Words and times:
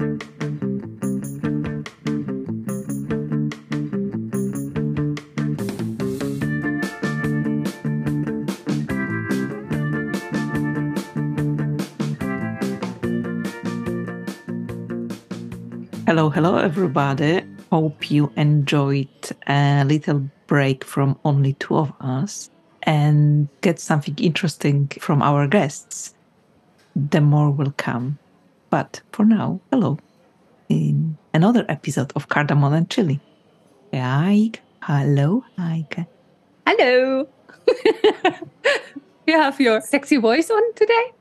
Hello, 0.00 0.08
hello, 16.30 16.56
everybody. 16.56 17.42
Hope 17.70 18.10
you 18.10 18.32
enjoyed 18.36 19.06
a 19.46 19.84
little 19.84 20.30
break 20.46 20.82
from 20.82 21.18
only 21.26 21.52
two 21.52 21.76
of 21.76 21.92
us 22.00 22.48
and 22.84 23.48
get 23.60 23.78
something 23.78 24.14
interesting 24.16 24.88
from 24.98 25.20
our 25.20 25.46
guests. 25.46 26.14
The 26.96 27.20
more 27.20 27.50
will 27.50 27.74
come. 27.76 28.18
But 28.70 29.00
for 29.12 29.24
now, 29.24 29.60
hello. 29.70 29.98
In 30.68 31.18
another 31.34 31.64
episode 31.68 32.12
of 32.14 32.28
Cardamom 32.28 32.72
and 32.72 32.88
Chili. 32.88 33.20
Hi. 33.92 34.52
Hello. 34.82 35.44
Hi. 35.58 35.84
Hello. 36.66 37.28
you 39.26 39.34
have 39.34 39.60
your 39.60 39.80
sexy 39.80 40.16
voice 40.16 40.50
on 40.50 40.74
today? 40.74 41.12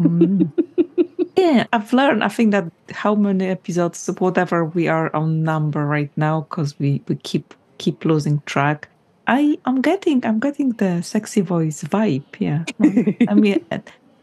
Mm. 0.00 0.52
yeah, 1.36 1.66
I've 1.72 1.92
learned. 1.94 2.22
I 2.22 2.28
think 2.28 2.50
that 2.52 2.70
how 2.92 3.14
many 3.14 3.46
episodes, 3.46 4.06
whatever 4.18 4.66
we 4.66 4.88
are 4.88 5.14
on 5.16 5.42
number 5.42 5.86
right 5.86 6.10
now, 6.16 6.42
because 6.42 6.78
we 6.78 7.02
we 7.08 7.16
keep 7.16 7.54
keep 7.78 8.04
losing 8.04 8.42
track. 8.44 8.88
I 9.26 9.58
I'm 9.64 9.80
getting 9.80 10.24
I'm 10.26 10.38
getting 10.38 10.70
the 10.72 11.02
sexy 11.02 11.40
voice 11.40 11.82
vibe. 11.84 12.24
Yeah, 12.38 12.64
I 13.28 13.34
mean 13.34 13.64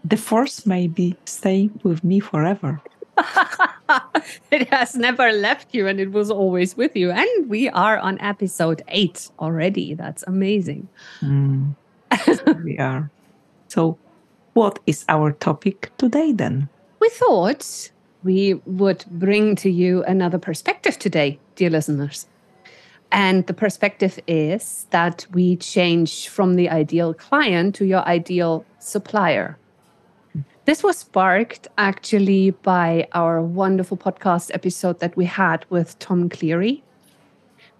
the 0.03 0.17
force 0.17 0.65
may 0.65 0.87
be 0.87 1.15
staying 1.25 1.79
with 1.83 2.03
me 2.03 2.19
forever. 2.19 2.81
it 4.51 4.67
has 4.69 4.95
never 4.95 5.31
left 5.31 5.73
you 5.73 5.87
and 5.87 5.99
it 5.99 6.11
was 6.11 6.31
always 6.31 6.75
with 6.75 6.95
you. 6.95 7.11
And 7.11 7.49
we 7.49 7.69
are 7.69 7.97
on 7.97 8.19
episode 8.19 8.81
eight 8.87 9.29
already. 9.39 9.93
That's 9.93 10.23
amazing. 10.27 10.87
Mm, 11.21 11.75
we 12.63 12.77
are. 12.79 13.09
So, 13.67 13.97
what 14.53 14.79
is 14.85 15.05
our 15.09 15.31
topic 15.31 15.91
today 15.97 16.31
then? 16.31 16.69
We 16.99 17.09
thought 17.09 17.91
we 18.23 18.55
would 18.65 19.05
bring 19.09 19.55
to 19.57 19.69
you 19.69 20.03
another 20.03 20.37
perspective 20.37 20.97
today, 20.99 21.39
dear 21.55 21.69
listeners. 21.69 22.27
And 23.11 23.45
the 23.45 23.53
perspective 23.53 24.19
is 24.27 24.87
that 24.89 25.27
we 25.31 25.55
change 25.57 26.29
from 26.29 26.55
the 26.55 26.69
ideal 26.69 27.13
client 27.13 27.75
to 27.75 27.85
your 27.85 28.01
ideal 28.07 28.65
supplier. 28.79 29.57
This 30.65 30.81
was 30.81 30.99
sparked 30.99 31.67
actually 31.77 32.51
by 32.51 33.05
our 33.11 33.41
wonderful 33.41 33.97
podcast 33.97 34.49
episode 34.53 35.01
that 35.01 35.17
we 35.17 35.25
had 35.25 35.65
with 35.69 35.99
Tom 35.99 36.29
Cleary, 36.29 36.81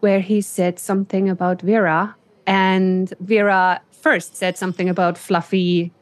where 0.02 0.20
he 0.20 0.42
said 0.42 0.80
something 0.80 1.30
about 1.30 1.62
Vera. 1.62 2.14
And 2.46 3.14
Vera 3.22 3.80
first 3.92 4.36
said 4.36 4.58
something 4.58 4.90
about 4.90 5.18
fluffy, 5.18 5.94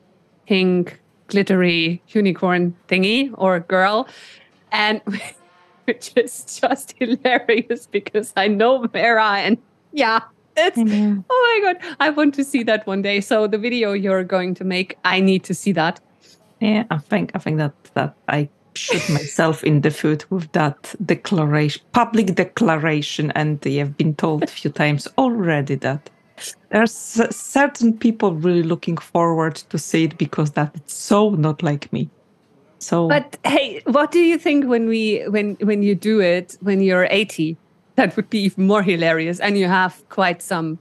pink, 0.48 1.00
glittery 1.28 2.02
unicorn 2.08 2.76
thingy 2.88 3.32
or 3.38 3.60
girl. 3.60 4.08
And 4.72 5.02
which 5.86 6.14
is 6.16 6.60
just 6.60 6.96
hilarious 6.98 7.86
because 7.86 8.34
I 8.36 8.48
know 8.48 8.88
Vera 8.88 9.34
and 9.38 9.60
yeah, 9.94 10.22
it's 10.58 10.80
oh 10.80 11.60
my 11.64 11.74
god, 11.74 11.96
I 12.00 12.10
want 12.10 12.34
to 12.36 12.44
see 12.44 12.64
that 12.64 12.88
one 12.88 13.04
day. 13.04 13.22
So 13.22 13.46
the 13.46 13.60
video 13.60 13.94
you're 13.94 14.24
going 14.24 14.56
to 14.56 14.64
make, 14.64 14.98
I 15.06 15.20
need 15.20 15.44
to 15.44 15.54
see 15.54 15.74
that. 15.74 16.00
Yeah, 16.62 16.84
I 16.92 17.00
think 17.00 17.32
I 17.34 17.40
think 17.40 17.58
that 17.58 17.74
that 17.96 18.16
I 18.28 18.48
shoot 18.76 19.10
myself 19.10 19.64
in 19.64 19.82
the 19.82 19.92
foot 19.92 20.30
with 20.32 20.52
that 20.54 20.96
declaration, 21.06 21.82
public 21.92 22.36
declaration, 22.36 23.32
and 23.32 23.60
I 23.66 23.72
have 23.72 23.98
been 23.98 24.16
told 24.16 24.44
a 24.44 24.48
few 24.48 24.72
times 24.72 25.08
already 25.18 25.76
that 25.76 26.10
there's 26.70 26.94
certain 26.94 27.98
people 27.98 28.34
really 28.34 28.64
looking 28.64 28.98
forward 28.98 29.56
to 29.56 29.78
see 29.78 30.06
it 30.06 30.18
because 30.18 30.52
that 30.52 30.72
it's 30.76 30.94
so 30.94 31.32
not 31.32 31.62
like 31.62 31.92
me. 31.92 32.10
So, 32.80 33.08
but 33.08 33.38
hey, 33.44 33.82
what 33.86 34.12
do 34.12 34.20
you 34.20 34.38
think 34.38 34.66
when 34.66 34.88
we 34.88 35.24
when 35.30 35.56
when 35.62 35.84
you 35.84 35.96
do 35.96 36.20
it 36.20 36.58
when 36.62 36.82
you're 36.82 37.08
80? 37.10 37.58
That 37.96 38.16
would 38.16 38.30
be 38.30 38.40
even 38.40 38.68
more 38.68 38.84
hilarious, 38.84 39.40
and 39.40 39.58
you 39.58 39.68
have 39.68 40.02
quite 40.10 40.42
some 40.42 40.80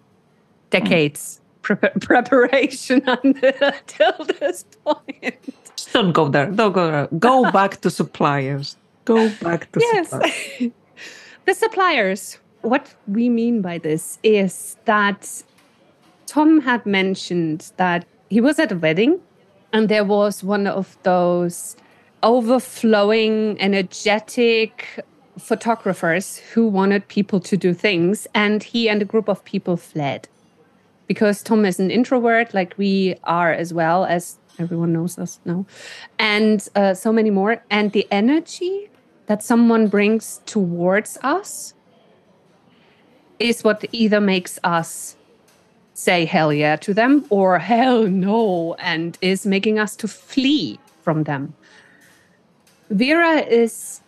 decades 0.71 1.41
mm. 1.63 1.63
pre- 1.63 2.01
preparation 2.01 3.03
until 3.07 4.25
this 4.39 4.65
point. 4.85 5.55
Just 5.81 5.95
don't 5.95 6.13
go 6.13 6.29
there. 6.29 6.51
Don't 6.51 6.73
go 6.73 6.91
there. 6.91 7.09
Go 7.19 7.51
back 7.59 7.81
to 7.81 7.91
suppliers. 7.91 8.77
Go 9.07 9.31
back 9.41 9.73
to 9.73 9.81
yes. 9.81 10.11
suppliers. 10.11 10.73
the 11.47 11.55
suppliers. 11.55 12.39
What 12.61 12.95
we 13.09 13.31
mean 13.31 13.63
by 13.63 13.79
this 13.79 14.19
is 14.23 14.77
that 14.85 15.43
Tom 16.27 16.61
had 16.61 16.85
mentioned 16.85 17.73
that 17.79 18.05
he 18.29 18.43
was 18.43 18.59
at 18.59 18.71
a 18.73 18.77
wedding 18.77 19.21
and 19.73 19.89
there 19.89 20.05
was 20.05 20.45
one 20.45 20.67
of 20.67 20.99
those 21.03 21.77
overflowing, 22.23 23.59
energetic 23.59 25.03
photographers 25.39 26.37
who 26.53 26.69
wanted 26.69 27.09
people 27.09 27.41
to 27.41 27.57
do 27.57 27.73
things. 27.73 28.27
And 28.35 28.63
he 28.63 28.91
and 28.91 29.01
a 29.01 29.07
group 29.07 29.31
of 29.31 29.43
people 29.47 29.79
fled 29.79 30.29
because 31.07 31.43
Tom 31.43 31.65
is 31.65 31.81
an 31.81 31.91
introvert, 31.91 32.53
like 32.53 32.75
we 32.77 33.17
are 33.25 33.51
as 33.51 33.73
well, 33.73 34.05
as 34.05 34.37
everyone 34.61 34.93
knows 34.93 35.19
us 35.19 35.41
now, 35.45 35.67
and 36.19 36.69
uh, 36.77 36.95
so 36.95 37.13
many 37.13 37.31
more. 37.31 37.63
And 37.71 37.93
the 37.93 38.07
energy 38.11 38.91
that 39.27 39.43
someone 39.43 39.89
brings 39.89 40.41
towards 40.47 41.19
us 41.23 41.75
is 43.39 43.65
what 43.65 43.85
either 43.93 44.21
makes 44.21 44.59
us 44.63 45.17
say 45.95 46.25
hell 46.25 46.53
yeah 46.53 46.77
to 46.77 46.95
them 46.95 47.25
or 47.31 47.59
hell 47.73 48.05
no 48.05 48.75
and 48.79 49.19
is 49.21 49.47
making 49.47 49.79
us 49.79 49.97
to 49.97 50.09
flee 50.09 50.79
from 51.03 51.25
them. 51.25 51.55
Vera 52.91 53.37
is 53.37 54.01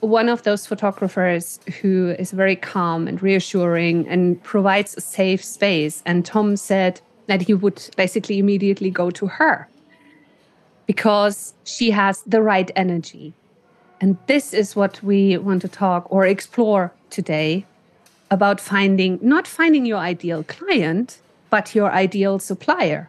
one 0.00 0.28
of 0.28 0.42
those 0.42 0.66
photographers 0.66 1.60
who 1.80 2.14
is 2.18 2.30
very 2.30 2.56
calm 2.56 3.06
and 3.08 3.22
reassuring 3.22 4.08
and 4.08 4.42
provides 4.42 4.96
a 4.96 5.00
safe 5.00 5.42
space. 5.44 6.02
And 6.06 6.24
Tom 6.24 6.56
said 6.56 7.00
that 7.26 7.42
he 7.42 7.54
would 7.54 7.82
basically 7.96 8.38
immediately 8.38 8.90
go 8.90 9.10
to 9.10 9.26
her 9.26 9.68
because 10.86 11.54
she 11.64 11.90
has 11.90 12.22
the 12.22 12.42
right 12.42 12.70
energy. 12.76 13.32
And 14.00 14.18
this 14.26 14.52
is 14.52 14.76
what 14.76 15.02
we 15.02 15.38
want 15.38 15.62
to 15.62 15.68
talk 15.68 16.06
or 16.10 16.26
explore 16.26 16.92
today 17.10 17.64
about 18.30 18.60
finding 18.60 19.18
not 19.22 19.46
finding 19.46 19.86
your 19.86 19.98
ideal 19.98 20.42
client, 20.42 21.20
but 21.50 21.74
your 21.74 21.90
ideal 21.92 22.38
supplier. 22.38 23.08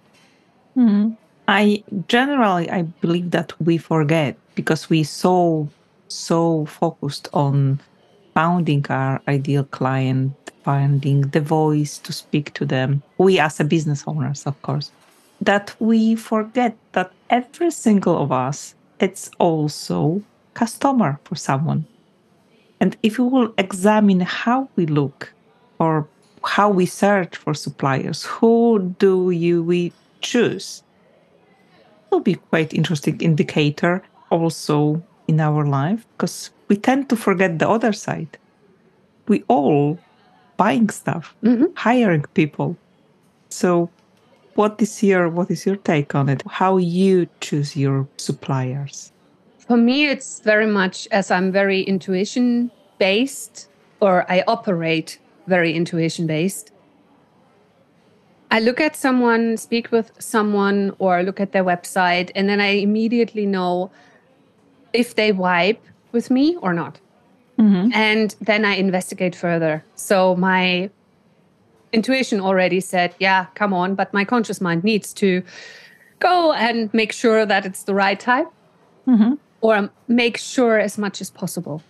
Mm-hmm. 0.77 1.13
I 1.47 1.83
generally 2.07 2.69
I 2.69 2.83
believe 3.01 3.31
that 3.31 3.53
we 3.59 3.77
forget 3.77 4.37
because 4.55 4.89
we 4.89 5.03
so 5.03 5.69
so 6.07 6.65
focused 6.65 7.27
on 7.33 7.79
finding 8.33 8.85
our 8.89 9.21
ideal 9.27 9.63
client, 9.63 10.33
finding 10.63 11.21
the 11.21 11.41
voice 11.41 11.97
to 11.99 12.11
speak 12.13 12.53
to 12.53 12.65
them. 12.65 13.01
We 13.17 13.39
as 13.39 13.59
a 13.59 13.63
business 13.63 14.03
owners, 14.05 14.45
of 14.45 14.61
course, 14.61 14.91
that 15.41 15.75
we 15.79 16.15
forget 16.15 16.75
that 16.93 17.11
every 17.29 17.71
single 17.71 18.21
of 18.21 18.31
us 18.31 18.75
it's 18.99 19.29
also 19.39 20.23
customer 20.53 21.19
for 21.23 21.35
someone. 21.35 21.85
And 22.79 22.97
if 23.03 23.19
we 23.19 23.25
will 23.25 23.53
examine 23.57 24.21
how 24.21 24.69
we 24.75 24.85
look 24.85 25.33
or 25.79 26.07
how 26.43 26.69
we 26.69 26.85
search 26.85 27.35
for 27.35 27.53
suppliers, 27.53 28.23
who 28.23 28.95
do 28.99 29.31
you 29.31 29.63
we 29.63 29.91
choose, 30.21 30.83
It 32.05 32.11
will 32.11 32.21
be 32.21 32.35
quite 32.35 32.73
interesting 32.73 33.19
indicator 33.19 34.01
also 34.29 35.03
in 35.27 35.39
our 35.39 35.65
life 35.65 36.05
because 36.13 36.51
we 36.69 36.77
tend 36.77 37.09
to 37.09 37.15
forget 37.15 37.59
the 37.59 37.67
other 37.67 37.93
side. 37.93 38.37
We 39.27 39.43
all 39.47 39.99
buying 40.57 40.89
stuff, 40.89 41.35
mm-hmm. 41.43 41.73
hiring 41.75 42.23
people. 42.33 42.77
So 43.49 43.89
what 44.55 44.81
is 44.81 45.03
your 45.03 45.29
what 45.29 45.51
is 45.51 45.65
your 45.65 45.75
take 45.75 46.15
on 46.15 46.29
it? 46.29 46.41
How 46.47 46.77
you 46.77 47.27
choose 47.41 47.75
your 47.75 48.07
suppliers? 48.17 49.11
For 49.67 49.77
me 49.77 50.07
it's 50.07 50.39
very 50.39 50.67
much 50.67 51.07
as 51.11 51.31
I'm 51.31 51.51
very 51.51 51.81
intuition 51.81 52.71
based 52.97 53.67
or 53.99 54.25
I 54.29 54.43
operate 54.47 55.19
very 55.47 55.73
intuition 55.73 56.27
based. 56.27 56.71
I 58.51 58.59
look 58.59 58.79
at 58.79 58.95
someone, 58.95 59.57
speak 59.57 59.91
with 59.91 60.11
someone, 60.19 60.95
or 60.99 61.23
look 61.23 61.39
at 61.39 61.51
their 61.51 61.63
website, 61.63 62.31
and 62.35 62.47
then 62.47 62.61
I 62.61 62.77
immediately 62.77 63.45
know 63.45 63.91
if 64.93 65.15
they 65.15 65.33
vibe 65.33 65.77
with 66.11 66.29
me 66.31 66.55
or 66.61 66.73
not. 66.73 66.99
Mm-hmm. 67.59 67.91
And 67.93 68.35
then 68.39 68.63
I 68.63 68.75
investigate 68.75 69.35
further. 69.35 69.83
So 69.95 70.35
my 70.35 70.89
intuition 71.95 72.39
already 72.41 72.79
said, 72.81 73.15
yeah, 73.19 73.45
come 73.55 73.73
on, 73.73 73.95
but 73.95 74.13
my 74.13 74.25
conscious 74.25 74.59
mind 74.61 74.83
needs 74.83 75.13
to 75.13 75.41
go 76.19 76.53
and 76.53 76.93
make 76.93 77.11
sure 77.13 77.45
that 77.45 77.65
it's 77.65 77.83
the 77.83 77.93
right 77.95 78.19
type. 78.19 78.47
Mm-hmm. 79.07 79.33
or 79.61 79.89
make 80.07 80.37
sure 80.37 80.79
as 80.79 80.97
much 80.97 81.21
as 81.21 81.29
possible. 81.29 81.81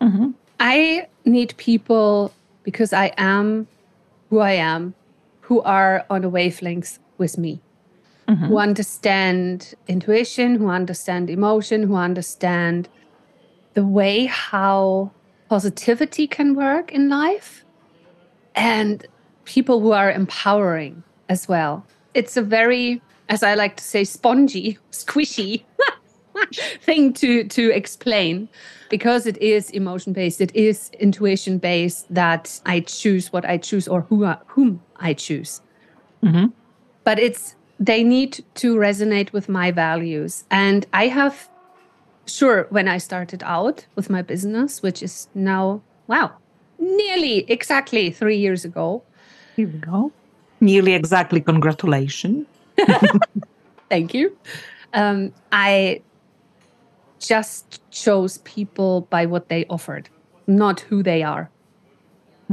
Mhm. 0.00 0.34
I 0.60 1.06
need 1.24 1.50
people 1.56 2.32
because 2.62 2.92
I 2.92 3.06
am 3.16 3.66
who 4.30 4.38
I 4.40 4.52
am, 4.52 4.94
who 5.46 5.62
are 5.62 6.04
on 6.10 6.24
a 6.24 6.28
wavelength 6.28 6.98
with 7.18 7.36
me, 7.38 7.60
Mhm. 8.26 8.48
who 8.48 8.58
understand 8.58 9.74
intuition, 9.94 10.56
who 10.60 10.68
understand 10.80 11.30
emotion, 11.30 11.78
who 11.88 11.96
understand 11.96 12.88
the 13.74 13.84
way 13.98 14.26
how 14.26 15.10
positivity 15.48 16.26
can 16.26 16.54
work 16.54 16.92
in 16.92 17.08
life, 17.08 17.64
and 18.54 19.06
people 19.48 19.80
who 19.80 19.92
are 19.92 20.10
empowering 20.12 21.02
as 21.28 21.48
well. 21.48 21.84
It's 22.14 22.36
a 22.36 22.42
very, 22.42 23.00
as 23.28 23.42
I 23.42 23.54
like 23.54 23.76
to 23.76 23.84
say, 23.84 24.04
spongy, 24.04 24.78
squishy 24.92 25.64
thing 26.82 27.12
to 27.14 27.44
to 27.44 27.70
explain 27.70 28.48
because 28.90 29.26
it 29.26 29.36
is 29.42 29.70
emotion 29.70 30.12
based 30.12 30.40
it 30.40 30.54
is 30.54 30.90
intuition 31.00 31.58
based 31.58 32.06
that 32.14 32.60
i 32.64 32.78
choose 32.80 33.32
what 33.32 33.44
i 33.44 33.58
choose 33.58 33.88
or 33.88 34.02
who 34.02 34.24
I, 34.24 34.36
whom 34.46 34.80
i 34.96 35.14
choose 35.14 35.60
Mhm. 36.22 36.52
but 37.04 37.18
it's 37.18 37.56
they 37.80 38.04
need 38.04 38.44
to 38.54 38.76
resonate 38.76 39.32
with 39.32 39.48
my 39.48 39.72
values 39.72 40.44
and 40.50 40.86
i 40.92 41.08
have 41.08 41.48
sure 42.26 42.66
when 42.70 42.86
i 42.86 42.98
started 42.98 43.42
out 43.44 43.86
with 43.96 44.08
my 44.08 44.22
business 44.22 44.80
which 44.80 45.02
is 45.02 45.26
now 45.34 45.80
wow 46.06 46.30
nearly 46.78 47.50
exactly 47.50 48.10
3 48.12 48.36
years 48.36 48.64
ago 48.64 49.02
Here 49.58 49.66
we 49.66 49.80
go. 49.80 50.12
Nearly 50.60 50.94
exactly. 50.94 51.40
Congratulations. 51.40 52.46
Thank 53.88 54.14
you. 54.14 54.38
Um, 54.94 55.32
I 55.50 56.00
just 57.18 57.82
chose 57.90 58.38
people 58.44 59.00
by 59.10 59.26
what 59.26 59.48
they 59.48 59.66
offered, 59.68 60.08
not 60.46 60.78
who 60.78 61.02
they 61.02 61.24
are. 61.24 61.50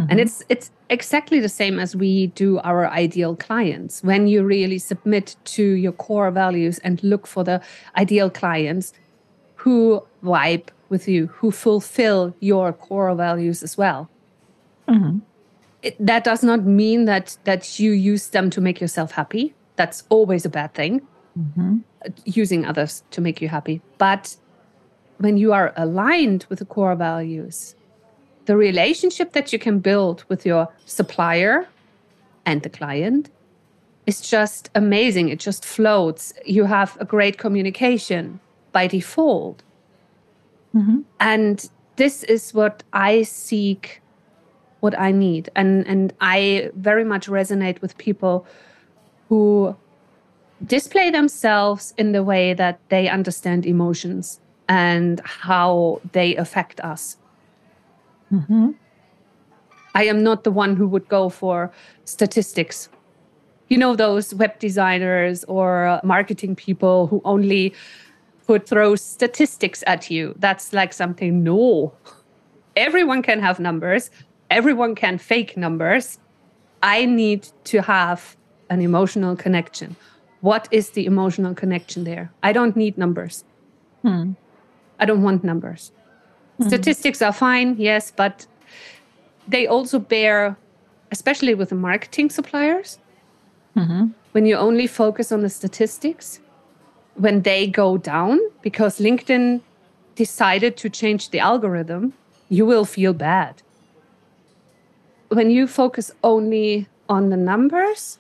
And 0.10 0.20
it's 0.20 0.44
it's 0.50 0.72
exactly 0.90 1.40
the 1.40 1.48
same 1.48 1.80
as 1.80 1.96
we 1.96 2.28
do 2.28 2.60
our 2.64 2.88
ideal 2.90 3.36
clients. 3.36 4.04
When 4.04 4.28
you 4.28 4.44
really 4.44 4.80
submit 4.80 5.36
to 5.56 5.64
your 5.64 5.94
core 5.94 6.32
values 6.32 6.80
and 6.80 7.02
look 7.04 7.28
for 7.28 7.44
the 7.44 7.62
ideal 7.96 8.30
clients 8.32 8.94
who 9.56 10.04
vibe 10.24 10.68
with 10.90 11.08
you, 11.08 11.28
who 11.28 11.52
fulfill 11.52 12.36
your 12.40 12.74
core 12.74 13.16
values 13.16 13.64
as 13.64 13.78
well. 13.78 14.10
Mhm. 14.88 15.22
It, 15.86 15.96
that 16.06 16.24
does 16.24 16.44
not 16.44 16.64
mean 16.66 17.06
that 17.06 17.38
that 17.44 17.80
you 17.80 17.92
use 17.92 18.28
them 18.30 18.50
to 18.50 18.60
make 18.62 18.82
yourself 18.82 19.12
happy. 19.12 19.54
That's 19.76 20.04
always 20.10 20.46
a 20.46 20.50
bad 20.50 20.74
thing 20.74 21.02
Mhm. 21.38 21.84
using 22.42 22.66
others 22.66 23.04
to 23.12 23.22
make 23.22 23.42
you 23.44 23.50
happy. 23.50 23.82
But 23.98 24.36
when 25.20 25.38
you 25.38 25.54
are 25.54 25.74
aligned 25.76 26.46
with 26.50 26.60
the 26.60 26.66
core 26.66 26.96
values, 26.96 27.76
the 28.46 28.56
relationship 28.58 29.32
that 29.34 29.52
you 29.54 29.60
can 29.60 29.80
build 29.80 30.24
with 30.30 30.46
your 30.46 30.68
supplier 30.86 31.68
and 32.46 32.62
the 32.62 32.70
client 32.70 33.30
is 34.08 34.22
just 34.22 34.70
amazing. 34.76 35.30
It 35.30 35.40
just 35.40 35.66
floats. 35.66 36.34
You 36.46 36.66
have 36.66 36.98
a 37.00 37.06
great 37.06 37.38
communication 37.38 38.40
by 38.72 38.88
default. 38.88 39.64
Mhm. 40.74 41.04
And 41.20 41.70
this 41.96 42.24
is 42.24 42.54
what 42.54 42.84
I 42.94 43.24
seek, 43.24 44.02
what 44.80 44.98
I 45.00 45.12
need. 45.12 45.50
And, 45.56 45.88
and 45.88 46.14
I 46.22 46.70
very 46.76 47.04
much 47.04 47.28
resonate 47.28 47.82
with 47.82 47.98
people 47.98 48.46
who 49.30 49.76
display 50.66 51.10
themselves 51.10 51.94
in 51.98 52.12
the 52.12 52.24
way 52.24 52.54
that 52.54 52.80
they 52.90 53.10
understand 53.10 53.66
emotions 53.66 54.40
and 54.68 55.20
how 55.26 56.02
they 56.12 56.36
affect 56.36 56.80
us. 56.82 57.18
Mhm. 58.32 58.76
I 59.94 60.04
am 60.06 60.24
not 60.24 60.44
the 60.44 60.52
one 60.52 60.76
who 60.76 60.88
would 60.88 61.08
go 61.08 61.30
for 61.30 61.72
statistics. 62.04 62.90
You 63.70 63.78
know, 63.78 63.96
those 63.96 64.34
web 64.36 64.60
designers 64.60 65.44
or 65.46 66.00
marketing 66.04 66.56
people 66.56 67.08
who 67.08 67.22
only 67.24 67.74
could 68.46 68.68
throw 68.68 68.96
statistics 68.96 69.84
at 69.88 70.12
you. 70.12 70.36
That's 70.38 70.74
like 70.74 70.94
something, 70.94 71.44
no. 71.44 71.94
Everyone 72.76 73.22
can 73.22 73.40
have 73.40 73.60
numbers, 73.60 74.12
everyone 74.50 74.96
can 74.96 75.18
fake 75.18 75.58
numbers. 75.58 76.20
I 76.84 77.06
need 77.06 77.48
to 77.66 77.82
have 77.82 78.36
an 78.70 78.82
emotional 78.82 79.36
connection. 79.36 79.96
What 80.42 80.68
is 80.72 80.92
the 80.92 81.06
emotional 81.06 81.54
connection 81.56 82.04
there? 82.04 82.32
I 82.44 82.54
don't 82.54 82.76
need 82.76 82.98
numbers. 82.98 83.44
Hmm. 84.04 84.34
I 85.00 85.06
don't 85.06 85.24
want 85.24 85.44
numbers. 85.44 85.92
Statistics 86.62 87.22
are 87.22 87.34
fine, 87.34 87.76
yes, 87.78 88.14
but 88.16 88.48
they 89.48 89.68
also 89.68 90.00
bear, 90.00 90.56
especially 91.12 91.54
with 91.54 91.70
the 91.70 91.76
marketing 91.76 92.30
suppliers, 92.30 93.00
Mhm. 93.76 94.14
when 94.32 94.46
you 94.46 94.56
only 94.56 94.88
focus 94.88 95.32
on 95.32 95.42
the 95.42 95.50
statistics, 95.50 96.40
when 97.16 97.42
they 97.42 97.68
go 97.68 97.98
down 97.98 98.40
because 98.62 99.00
LinkedIn 99.00 99.62
decided 100.16 100.78
to 100.78 100.90
change 100.90 101.30
the 101.32 101.40
algorithm, 101.40 102.14
you 102.50 102.66
will 102.66 102.86
feel 102.86 103.14
bad. 103.14 103.62
When 105.36 105.50
you 105.50 105.68
focus 105.68 106.12
only 106.24 106.88
on 107.10 107.30
the 107.30 107.36
numbers, 107.36 108.20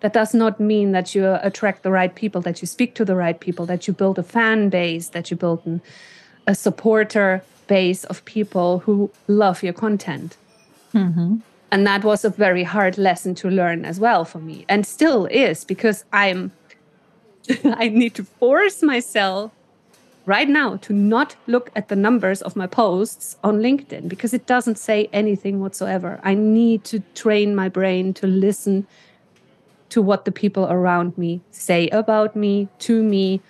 that 0.00 0.12
does 0.12 0.34
not 0.34 0.60
mean 0.60 0.92
that 0.92 1.14
you 1.14 1.38
attract 1.40 1.82
the 1.82 1.90
right 1.90 2.14
people, 2.14 2.42
that 2.42 2.60
you 2.60 2.66
speak 2.66 2.94
to 2.96 3.04
the 3.06 3.16
right 3.16 3.40
people, 3.40 3.64
that 3.64 3.88
you 3.88 3.94
build 3.94 4.18
a 4.18 4.22
fan 4.22 4.68
base, 4.68 5.08
that 5.08 5.30
you 5.30 5.38
build 5.38 5.64
an, 5.64 5.80
a 6.46 6.54
supporter 6.54 7.42
base 7.66 8.04
of 8.04 8.22
people 8.26 8.80
who 8.80 9.10
love 9.26 9.62
your 9.62 9.72
content. 9.72 10.36
Mhm. 10.92 11.40
And 11.70 11.86
that 11.86 12.04
was 12.04 12.26
a 12.26 12.30
very 12.30 12.64
hard 12.64 12.98
lesson 12.98 13.34
to 13.36 13.48
learn 13.48 13.86
as 13.86 13.98
well 13.98 14.26
for 14.26 14.40
me, 14.40 14.66
and 14.68 14.86
still 14.86 15.24
is 15.30 15.64
because 15.64 16.04
I'm 16.12 16.52
I 17.64 17.88
need 17.88 18.14
to 18.16 18.24
force 18.24 18.82
myself 18.82 19.50
right 20.26 20.48
now 20.48 20.76
to 20.76 20.92
not 20.92 21.36
look 21.46 21.70
at 21.76 21.88
the 21.88 21.96
numbers 21.96 22.40
of 22.42 22.56
my 22.56 22.66
posts 22.66 23.36
on 23.44 23.58
LinkedIn 23.58 24.08
because 24.08 24.32
it 24.32 24.46
doesn't 24.46 24.78
say 24.78 25.08
anything 25.12 25.60
whatsoever. 25.60 26.20
I 26.22 26.34
need 26.34 26.84
to 26.84 27.00
train 27.14 27.54
my 27.54 27.68
brain 27.68 28.14
to 28.14 28.26
listen 28.26 28.86
to 29.90 30.00
what 30.00 30.24
the 30.24 30.32
people 30.32 30.66
around 30.66 31.16
me 31.18 31.40
say 31.50 31.88
about 31.88 32.34
me, 32.34 32.68
to 32.80 33.02
me, 33.02 33.40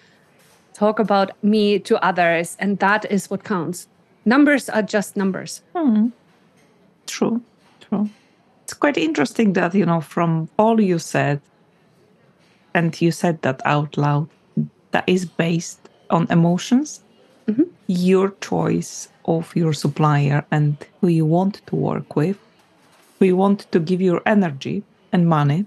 talk 0.74 0.98
about 0.98 1.30
me 1.42 1.78
to 1.78 2.04
others, 2.04 2.56
and 2.58 2.78
that 2.80 3.10
is 3.10 3.30
what 3.30 3.44
counts. 3.44 3.88
Numbers 4.24 4.68
are 4.68 4.82
just 4.82 5.16
numbers. 5.16 5.62
Hmm. 5.74 6.08
True, 7.06 7.42
true. 7.80 8.10
It's 8.64 8.74
quite 8.74 8.96
interesting 8.96 9.52
that, 9.54 9.74
you 9.74 9.86
know, 9.86 10.00
from 10.00 10.48
all 10.58 10.80
you 10.80 10.98
said, 10.98 11.40
and 12.74 13.00
you 13.00 13.12
said 13.12 13.40
that 13.42 13.62
out 13.64 13.96
loud, 13.96 14.28
that 14.90 15.04
is 15.06 15.24
based 15.24 15.83
on 16.10 16.26
emotions, 16.30 17.00
Mhm. 17.46 17.66
your 17.86 18.32
choice 18.40 19.08
of 19.24 19.54
your 19.56 19.72
supplier 19.72 20.44
and 20.50 20.76
who 21.00 21.08
you 21.08 21.26
want 21.26 21.60
to 21.66 21.76
work 21.76 22.16
with, 22.16 22.36
who 23.18 23.26
you 23.26 23.36
want 23.36 23.66
to 23.72 23.80
give 23.80 24.00
your 24.00 24.22
energy 24.26 24.82
and 25.12 25.28
money. 25.28 25.64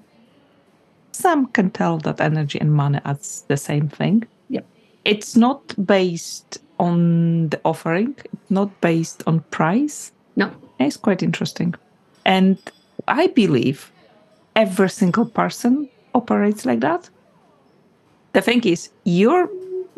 Some 1.11 1.47
can 1.47 1.69
tell 1.71 1.97
that 1.99 2.21
energy 2.21 2.59
and 2.59 2.71
money 2.73 2.99
are 3.05 3.17
the 3.47 3.57
same 3.57 3.87
thing. 3.89 4.23
Yep. 4.49 4.65
It's 5.05 5.35
not 5.35 5.61
based 5.85 6.59
on 6.79 7.49
the 7.49 7.59
offering, 7.63 8.15
it's 8.33 8.51
not 8.51 8.69
based 8.81 9.23
on 9.25 9.39
price. 9.51 10.11
No. 10.35 10.51
It's 10.79 10.97
quite 10.97 11.23
interesting. 11.23 11.73
And 12.25 12.57
I 13.07 13.27
believe 13.27 13.91
every 14.55 14.89
single 14.89 15.25
person 15.25 15.89
operates 16.13 16.65
like 16.65 16.81
that. 16.81 17.09
The 18.33 18.41
thing 18.41 18.63
is, 18.65 18.89
you're 19.05 19.49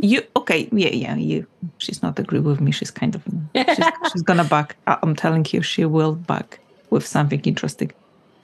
you 0.02 0.24
okay, 0.36 0.70
yeah, 0.72 0.90
yeah, 0.90 1.16
you 1.16 1.46
she's 1.78 2.02
not 2.02 2.20
agree 2.20 2.40
with 2.40 2.62
me. 2.62 2.72
She's 2.72 2.92
kind 2.92 3.16
of 3.16 3.24
she's, 3.56 3.86
she's 4.12 4.22
gonna 4.22 4.44
back. 4.44 4.76
I'm 4.88 5.16
telling 5.16 5.46
you, 5.52 5.62
she 5.62 5.86
will 5.86 6.16
back 6.16 6.60
with 6.90 7.06
something 7.06 7.42
interesting. 7.42 7.92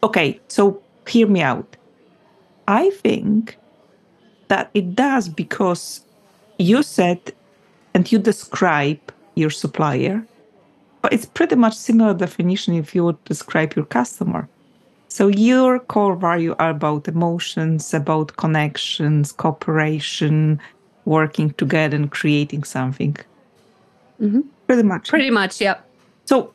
Okay, 0.03 0.39
so 0.47 0.81
hear 1.07 1.27
me 1.27 1.41
out. 1.41 1.75
I 2.67 2.89
think 2.91 3.57
that 4.47 4.69
it 4.73 4.95
does 4.95 5.29
because 5.29 6.05
you 6.59 6.83
said 6.83 7.33
and 7.93 8.11
you 8.11 8.19
describe 8.19 8.99
your 9.35 9.49
supplier 9.49 10.25
but 11.05 11.13
it's 11.13 11.27
pretty 11.27 11.55
much 11.55 11.75
similar 11.75 12.15
definition 12.15 12.73
if 12.73 12.95
you 12.95 13.03
would 13.03 13.23
describe 13.25 13.75
your 13.75 13.85
customer. 13.85 14.49
So 15.07 15.27
your 15.27 15.77
core 15.77 16.15
value 16.15 16.55
are 16.57 16.71
about 16.71 17.07
emotions, 17.07 17.93
about 17.93 18.35
connections, 18.37 19.31
cooperation, 19.31 20.59
working 21.05 21.51
together 21.51 21.95
and 21.95 22.11
creating 22.11 22.63
something. 22.63 23.15
Mhm. 24.21 24.43
Pretty 24.67 24.83
much. 24.83 25.09
Pretty 25.09 25.29
much, 25.29 25.61
yeah. 25.61 25.75
So 26.25 26.51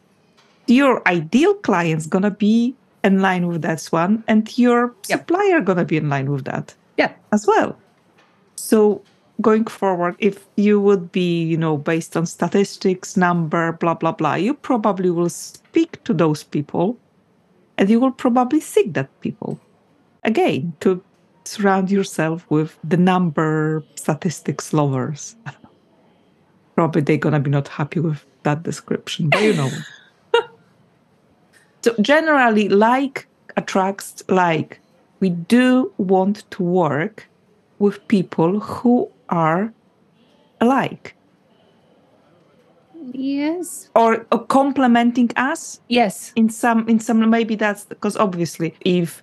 your 0.66 1.02
ideal 1.06 1.54
client's 1.54 2.06
gonna 2.06 2.30
be 2.30 2.74
in 3.04 3.20
line 3.22 3.46
with 3.46 3.62
that 3.62 3.82
one, 3.90 4.22
and 4.28 4.46
your 4.58 4.94
Yep. 5.08 5.20
supplier 5.20 5.60
gonna 5.60 5.84
be 5.84 5.96
in 5.96 6.08
line 6.08 6.30
with 6.30 6.44
that 6.44 6.74
Yeah. 6.98 7.12
as 7.32 7.46
well. 7.46 7.76
So 8.56 9.00
going 9.40 9.64
forward, 9.64 10.16
if 10.18 10.46
you 10.56 10.78
would 10.80 11.10
be, 11.12 11.42
you 11.42 11.56
know, 11.56 11.76
based 11.78 12.16
on 12.16 12.26
statistics, 12.26 13.16
number, 13.16 13.72
blah, 13.72 13.94
blah, 13.94 14.12
blah, 14.12 14.34
you 14.34 14.52
probably 14.54 15.10
will 15.10 15.30
speak 15.30 16.02
to 16.04 16.12
those 16.12 16.42
people 16.44 16.98
and 17.78 17.88
you 17.88 17.98
will 18.00 18.12
probably 18.12 18.60
seek 18.60 18.92
that 18.94 19.08
people 19.22 19.58
again 20.24 20.74
to 20.80 21.00
surround 21.50 21.90
yourself 21.90 22.46
with 22.48 22.78
the 22.84 22.96
number 22.96 23.84
statistics 23.96 24.72
lovers. 24.72 25.36
probably 26.74 27.02
they're 27.02 27.16
going 27.18 27.34
to 27.34 27.40
be 27.40 27.50
not 27.50 27.68
happy 27.68 28.00
with 28.00 28.24
that 28.44 28.62
description, 28.62 29.28
but 29.28 29.42
you 29.42 29.54
know. 29.54 29.70
so 31.82 31.94
generally, 32.00 32.68
like 32.68 33.26
attracts 33.56 34.22
like. 34.28 34.80
We 35.20 35.28
do 35.28 35.92
want 35.98 36.50
to 36.52 36.62
work 36.62 37.28
with 37.78 38.08
people 38.08 38.60
who 38.60 39.10
are 39.28 39.74
alike. 40.62 41.14
Yes. 43.12 43.90
Or, 43.94 44.26
or 44.32 44.46
complementing 44.46 45.30
us. 45.36 45.80
Yes. 45.88 46.32
In 46.36 46.48
some, 46.48 46.88
in 46.88 47.00
some, 47.00 47.28
maybe 47.28 47.56
that's 47.56 47.84
because 47.84 48.16
obviously, 48.16 48.74
if 48.80 49.22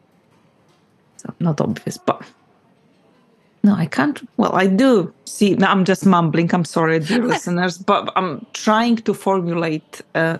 not 1.39 1.61
obvious, 1.61 1.97
but 1.97 2.21
no, 3.67 3.73
I 3.73 3.85
can't. 3.85 4.21
Well, 4.37 4.55
I 4.55 4.67
do 4.67 5.13
see. 5.25 5.57
I'm 5.61 5.83
just 5.83 6.05
mumbling. 6.05 6.49
I'm 6.53 6.63
sorry, 6.63 6.99
dear 6.99 7.23
listeners, 7.33 7.77
but 7.77 8.13
I'm 8.15 8.45
trying 8.53 8.95
to 8.97 9.13
formulate 9.13 10.01
uh, 10.15 10.37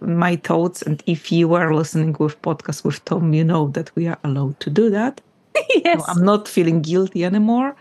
my 0.00 0.36
thoughts. 0.36 0.82
And 0.82 1.02
if 1.06 1.32
you 1.32 1.54
are 1.54 1.74
listening 1.74 2.14
with 2.20 2.40
podcast 2.42 2.84
with 2.84 3.04
Tom, 3.04 3.34
you 3.34 3.42
know 3.44 3.68
that 3.68 3.90
we 3.96 4.06
are 4.06 4.18
allowed 4.22 4.60
to 4.60 4.70
do 4.70 4.88
that. 4.90 5.20
yes. 5.84 6.04
I'm 6.06 6.24
not 6.24 6.46
feeling 6.46 6.80
guilty 6.80 7.24
anymore, 7.24 7.74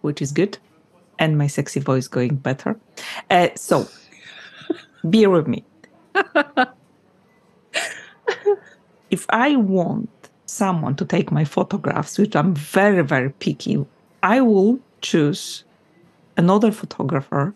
which 0.00 0.20
is 0.20 0.32
good, 0.32 0.58
and 1.18 1.38
my 1.38 1.46
sexy 1.46 1.78
voice 1.78 2.08
going 2.08 2.34
better. 2.36 2.76
Uh, 3.30 3.50
so, 3.54 3.86
bear 5.04 5.30
with 5.30 5.46
me. 5.46 5.62
if 9.10 9.26
I 9.30 9.54
want 9.54 10.08
someone 10.46 10.94
to 10.96 11.04
take 11.04 11.30
my 11.30 11.44
photographs, 11.44 12.18
which 12.18 12.34
I'm 12.34 12.54
very, 12.54 13.02
very 13.02 13.30
picky, 13.30 13.84
I 14.22 14.40
will 14.40 14.78
choose 15.02 15.64
another 16.36 16.72
photographer 16.72 17.54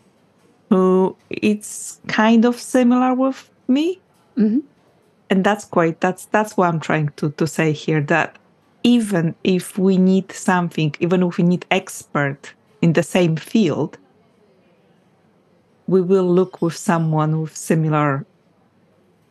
who 0.69 1.17
it's 1.31 2.01
kind 2.07 2.45
of 2.45 2.61
similar 2.61 3.15
with 3.15 3.51
me. 3.69 4.01
Mm-hmm. 4.37 4.61
And 5.31 5.45
that's 5.45 5.65
quite 5.65 6.01
that's 6.01 6.27
that's 6.27 6.57
what 6.57 6.69
I'm 6.69 6.81
trying 6.81 7.11
to, 7.17 7.31
to 7.31 7.47
say 7.47 7.73
here 7.73 8.01
that 8.03 8.37
even 8.83 9.35
if 9.45 9.79
we 9.79 9.97
need 9.97 10.33
something, 10.33 10.95
even 11.01 11.23
if 11.23 11.37
we 11.39 11.45
need 11.45 11.67
expert 11.71 12.53
in 12.83 12.95
the 12.95 13.03
same 13.03 13.37
field, 13.37 13.99
we 15.87 16.01
will 16.01 16.25
look 16.25 16.63
with 16.63 16.77
someone 16.77 17.41
with 17.41 17.57
similar 17.57 18.25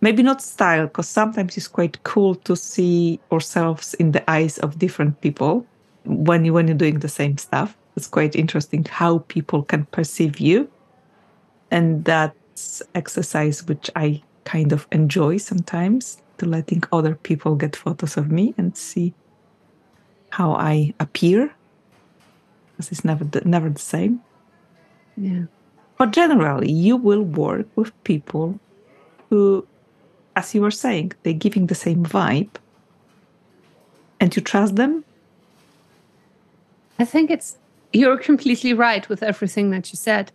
maybe 0.01 0.23
not 0.23 0.41
style 0.41 0.87
because 0.87 1.07
sometimes 1.07 1.57
it's 1.57 1.67
quite 1.67 2.01
cool 2.03 2.35
to 2.35 2.55
see 2.55 3.19
ourselves 3.31 3.93
in 3.95 4.11
the 4.11 4.29
eyes 4.29 4.57
of 4.59 4.79
different 4.79 5.19
people. 5.21 5.65
When 6.05 6.45
you 6.45 6.53
when 6.53 6.67
you're 6.67 6.77
doing 6.77 6.99
the 6.99 7.09
same 7.09 7.37
stuff 7.37 7.75
it's 7.99 8.07
quite 8.07 8.33
interesting 8.33 8.85
how 8.85 9.19
people 9.27 9.61
can 9.63 9.85
perceive 9.87 10.39
you. 10.39 10.69
And 11.69 12.05
that's 12.05 12.81
exercise 12.95 13.67
which 13.67 13.89
i 13.95 14.21
kind 14.45 14.71
of 14.71 14.87
enjoy 14.91 15.37
sometimes 15.37 16.21
to 16.37 16.45
letting 16.45 16.81
other 16.91 17.15
people 17.15 17.55
get 17.55 17.75
photos 17.75 18.17
of 18.17 18.31
me 18.31 18.53
and 18.57 18.75
see 18.75 19.13
how 20.29 20.53
i 20.53 20.93
appear 20.99 21.53
because 22.71 22.91
it's 22.91 23.05
never 23.05 23.23
the, 23.25 23.41
never 23.41 23.69
the 23.69 23.79
same. 23.95 24.21
Yeah. 25.17 25.43
But 25.97 26.11
generally 26.11 26.71
you 26.71 26.95
will 26.95 27.23
work 27.23 27.67
with 27.75 27.91
people 28.05 28.59
who 29.29 29.67
as 30.35 30.55
you 30.55 30.61
were 30.61 30.71
saying, 30.71 31.13
they're 31.23 31.33
giving 31.33 31.67
the 31.67 31.75
same 31.75 32.05
vibe 32.05 32.49
and 34.19 34.35
you 34.35 34.41
trust 34.41 34.75
them? 34.75 35.03
I 36.97 37.05
think 37.05 37.31
it's, 37.31 37.57
you're 37.93 38.17
completely 38.17 38.73
right 38.73 39.07
with 39.07 39.23
everything 39.23 39.69
that 39.71 39.91
you 39.91 39.97
said. 39.97 40.31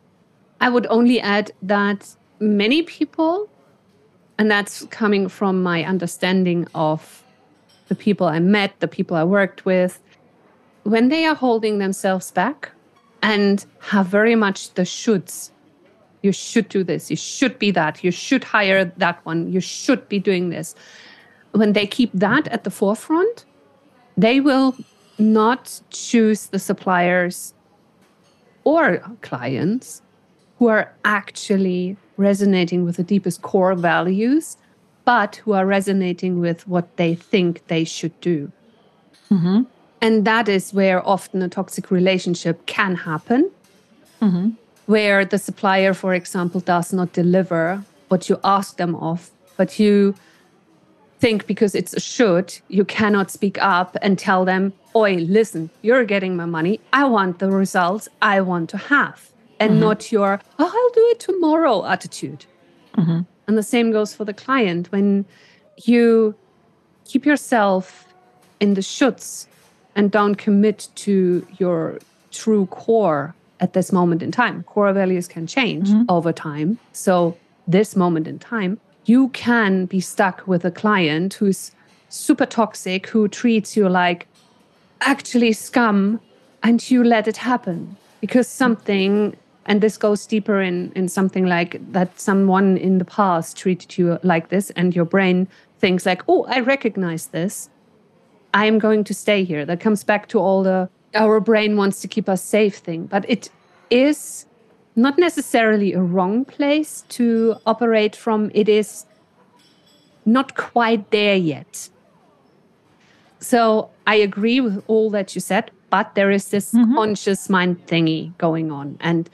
I 0.61 0.69
would 0.71 0.87
only 0.89 1.21
add 1.21 1.53
that 1.63 2.17
many 2.41 2.83
people, 2.83 3.49
and 4.39 4.51
that's 4.51 4.87
coming 4.87 5.29
from 5.29 5.63
my 5.63 5.85
understanding 5.85 6.67
of 6.75 7.23
the 7.89 7.95
people 7.95 8.27
I 8.27 8.39
met, 8.39 8.81
the 8.81 8.89
people 8.89 9.17
I 9.17 9.25
worked 9.25 9.65
with, 9.67 10.01
when 10.85 11.09
they 11.09 11.27
are 11.27 11.35
holding 11.35 11.79
themselves 11.79 12.31
back 12.31 12.71
and 13.23 13.65
have 13.81 14.07
very 14.07 14.35
much 14.35 14.73
the 14.75 14.83
shoulds 14.83 15.51
you 16.25 16.33
should 16.33 16.69
do 16.69 16.83
this. 16.83 17.11
You 17.11 17.17
should 17.17 17.59
be 17.59 17.71
that. 17.73 18.03
You 18.03 18.11
should 18.11 18.45
hire 18.45 18.87
that 18.97 19.25
one. 19.25 19.53
You 19.53 19.61
should 19.61 20.09
be 20.09 20.19
doing 20.19 20.49
this. 20.49 20.75
When 21.53 21.73
they 21.75 21.87
keep 21.87 22.11
that 22.15 22.49
at 22.49 22.65
the 22.65 22.71
forefront 22.71 23.45
they 24.17 24.41
will 24.41 24.77
not 25.19 25.81
choose 25.91 26.47
the 26.47 26.59
suppliers 26.59 27.55
or 28.65 28.99
clients 29.23 30.03
who 30.59 30.69
are 30.69 30.93
actually 31.05 31.97
resonating 32.17 32.85
with 32.85 32.97
the 32.97 33.03
deepest 33.03 33.43
core 33.43 33.75
values 33.75 34.57
but 35.05 35.37
who 35.37 35.53
are 35.53 35.67
resonating 35.67 36.41
with 36.41 36.67
what 36.67 36.97
they 36.97 37.15
think 37.15 37.67
they 37.67 37.85
should 37.85 38.19
do. 38.21 38.51
Mm-hmm. 39.31 39.63
and 40.01 40.25
that 40.27 40.49
is 40.49 40.73
where 40.73 41.07
often 41.09 41.43
a 41.43 41.49
toxic 41.49 41.91
relationship 41.91 42.67
can 42.67 42.95
happen. 42.95 43.51
Mm-hmm 44.21 44.51
where 44.87 45.25
the 45.25 45.39
supplier, 45.39 45.95
for 45.95 46.15
example, 46.15 46.61
does 46.61 46.93
not 46.93 47.13
deliver 47.13 47.83
what 48.09 48.29
you 48.29 48.39
ask 48.45 48.77
them 48.77 48.95
of, 48.97 49.31
but 49.57 49.79
you 49.79 50.15
think 51.19 51.47
because 51.47 51.75
it's 51.75 51.95
a 51.95 52.01
should, 52.01 52.59
you 52.69 52.85
cannot 52.85 53.31
speak 53.31 53.57
up 53.63 53.97
and 54.03 54.19
tell 54.19 54.45
them, 54.45 54.73
Oi, 54.95 55.15
listen, 55.17 55.71
you're 55.83 56.05
getting 56.05 56.37
my 56.37 56.45
money. 56.45 56.81
I 56.93 57.05
want 57.05 57.39
the 57.39 57.51
results 57.51 58.09
I 58.23 58.41
want 58.41 58.71
to 58.71 58.79
have, 58.79 59.33
and 59.59 59.73
mm-hmm. 59.73 59.81
not 59.81 60.13
your, 60.13 60.41
oh, 60.59 60.73
I'll 60.79 60.95
do 60.95 61.09
it 61.11 61.21
tomorrow 61.21 61.85
attitude. 61.87 62.47
Mm-hmm. 62.97 63.21
And 63.47 63.59
the 63.59 63.63
same 63.63 63.91
goes 63.91 64.15
for 64.15 64.25
the 64.25 64.35
client. 64.35 64.93
When 64.93 65.25
you 65.85 66.35
keep 67.05 67.27
yourself 67.27 68.07
in 68.61 68.75
the 68.75 68.81
shoulds 68.81 69.47
and 69.97 70.11
don't 70.11 70.37
commit 70.37 70.89
to 70.97 71.47
your 71.59 71.99
true 72.31 72.67
core 72.67 73.35
at 73.65 73.73
this 73.73 73.91
moment 73.91 74.23
in 74.23 74.31
time. 74.31 74.63
Core 74.65 74.93
values 74.93 75.27
can 75.27 75.47
change 75.47 75.89
mm-hmm. 75.89 76.05
over 76.17 76.33
time. 76.33 76.79
So, 76.93 77.37
this 77.67 77.97
moment 77.97 78.29
in 78.29 78.39
time, 78.39 78.79
you 79.07 79.29
can 79.29 79.87
be 79.87 80.01
stuck 80.01 80.47
with 80.47 80.65
a 80.67 80.71
client 80.71 81.33
who's 81.35 81.73
super 82.11 82.45
toxic, 82.47 83.09
who 83.09 83.27
treats 83.27 83.75
you 83.77 83.89
like 83.89 84.29
actually 85.01 85.53
scum, 85.55 86.21
and 86.63 86.77
you 86.91 87.03
let 87.03 87.27
it 87.27 87.39
happen 87.39 87.97
because 88.21 88.47
something, 88.49 89.35
and 89.65 89.81
this 89.81 89.97
goes 89.97 90.27
deeper 90.27 90.61
in, 90.61 90.93
in 90.95 91.09
something 91.09 91.47
like 91.47 91.81
that 91.93 92.21
someone 92.21 92.77
in 92.77 92.99
the 92.99 93.05
past 93.05 93.57
treated 93.57 93.97
you 93.97 94.19
like 94.23 94.49
this, 94.51 94.71
and 94.71 94.95
your 94.95 95.07
brain 95.07 95.49
thinks, 95.79 96.05
like, 96.05 96.23
oh, 96.29 96.45
I 96.57 96.61
recognize 96.61 97.29
this. 97.29 97.71
I'm 98.53 98.79
going 98.79 99.05
to 99.05 99.15
stay 99.15 99.43
here. 99.43 99.65
That 99.65 99.81
comes 99.81 100.05
back 100.05 100.29
to 100.29 100.39
all 100.39 100.63
the 100.63 100.89
our 101.15 101.41
brain 101.41 101.77
wants 101.77 102.01
to 102.01 102.09
keep 102.09 102.29
us 102.29 102.43
safe 102.43 102.77
thing, 102.77 103.07
but 103.07 103.29
it 103.29 103.51
is 103.91 104.47
not 104.97 105.19
necessarily 105.19 105.93
a 105.93 106.01
wrong 106.01 106.45
place 106.45 107.05
to 107.09 107.57
operate 107.67 108.15
from. 108.15 108.51
It 108.55 108.69
is 108.69 109.07
not 110.25 110.57
quite 110.57 111.11
there 111.11 111.37
yet. 111.37 111.89
So 113.41 113.91
I 114.07 114.17
agree 114.17 114.61
with 114.61 114.83
all 114.87 115.11
that 115.11 115.35
you 115.35 115.41
said, 115.41 115.71
but 115.91 116.15
there 116.15 116.31
is 116.31 116.49
this 116.49 116.73
mm-hmm. 116.73 116.95
conscious 116.95 117.51
mind 117.51 117.87
thingy 117.87 118.37
going 118.39 118.73
on. 118.73 118.97
And 119.01 119.29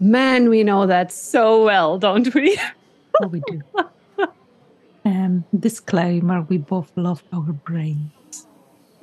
man, 0.00 0.48
we 0.48 0.64
know 0.64 0.86
that 0.86 1.12
so 1.12 1.64
well, 1.64 1.98
don't 1.98 2.34
we? 2.34 2.58
oh, 3.22 3.28
we 3.28 3.40
do. 3.48 3.62
Um, 5.06 5.44
disclaimer 5.56 6.42
we 6.42 6.58
both 6.58 6.90
love 6.96 7.22
our 7.32 7.52
brain. 7.52 8.10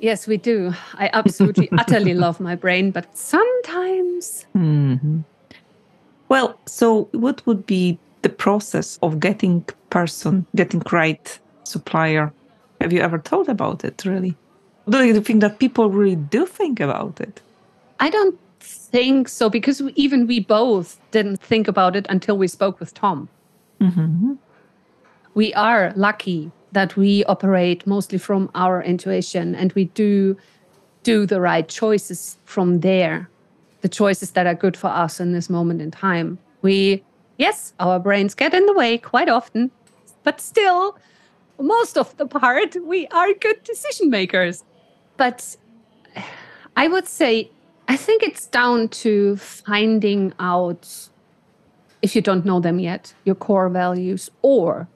Yes, 0.04 0.26
we 0.26 0.36
do. 0.36 0.74
I 0.98 1.08
absolutely, 1.14 1.70
utterly 1.78 2.12
love 2.12 2.38
my 2.38 2.54
brain, 2.54 2.90
but 2.90 3.06
sometimes. 3.16 4.44
Mm-hmm. 4.54 5.20
Well, 6.28 6.60
so 6.66 7.08
what 7.12 7.40
would 7.46 7.64
be 7.64 7.98
the 8.20 8.28
process 8.28 8.98
of 9.02 9.18
getting 9.18 9.64
person, 9.88 10.44
getting 10.54 10.82
right 10.92 11.38
supplier? 11.64 12.34
Have 12.82 12.92
you 12.92 13.00
ever 13.00 13.18
thought 13.18 13.48
about 13.48 13.82
it, 13.82 14.04
really? 14.04 14.36
Do 14.90 15.02
you 15.02 15.22
think 15.22 15.40
that 15.40 15.58
people 15.58 15.88
really 15.88 16.16
do 16.16 16.44
think 16.44 16.80
about 16.80 17.18
it? 17.18 17.40
I 17.98 18.10
don't 18.10 18.38
think 18.60 19.26
so, 19.26 19.48
because 19.48 19.80
even 19.94 20.26
we 20.26 20.40
both 20.40 21.00
didn't 21.12 21.40
think 21.40 21.66
about 21.66 21.96
it 21.96 22.04
until 22.10 22.36
we 22.36 22.46
spoke 22.46 22.78
with 22.78 22.92
Tom. 22.92 23.30
Mm-hmm. 23.80 24.34
We 25.32 25.54
are 25.54 25.94
lucky 25.96 26.52
that 26.74 26.96
we 26.96 27.24
operate 27.24 27.86
mostly 27.86 28.18
from 28.18 28.50
our 28.54 28.82
intuition 28.82 29.54
and 29.54 29.72
we 29.72 29.86
do 29.86 30.36
do 31.02 31.26
the 31.26 31.40
right 31.40 31.68
choices 31.68 32.38
from 32.44 32.80
there 32.80 33.28
the 33.84 33.88
choices 33.90 34.30
that 34.30 34.46
are 34.46 34.54
good 34.54 34.78
for 34.78 34.86
us 34.86 35.20
in 35.20 35.32
this 35.32 35.50
moment 35.50 35.82
in 35.82 35.90
time. 35.90 36.38
We, 36.62 37.04
yes, 37.36 37.74
our 37.78 37.98
brains 38.00 38.34
get 38.34 38.54
in 38.54 38.64
the 38.64 38.72
way 38.72 38.96
quite 38.96 39.28
often, 39.28 39.70
but 40.22 40.40
still, 40.40 40.96
most 41.60 41.98
of 41.98 42.16
the 42.16 42.26
part, 42.26 42.74
we 42.82 43.06
are 43.08 43.34
good 43.34 43.62
decision 43.62 44.08
makers. 44.08 44.64
But 45.18 45.54
I 46.76 46.88
would 46.88 47.06
say, 47.06 47.50
I 47.86 47.98
think 47.98 48.22
it's 48.22 48.46
down 48.46 48.88
to 49.04 49.36
finding 49.36 50.32
out, 50.40 50.88
if 52.00 52.16
you 52.16 52.22
don't 52.22 52.46
know 52.46 52.60
them 52.60 52.78
yet, 52.78 53.12
your 53.26 53.34
core 53.34 53.68
values 53.68 54.30
or 54.40 54.88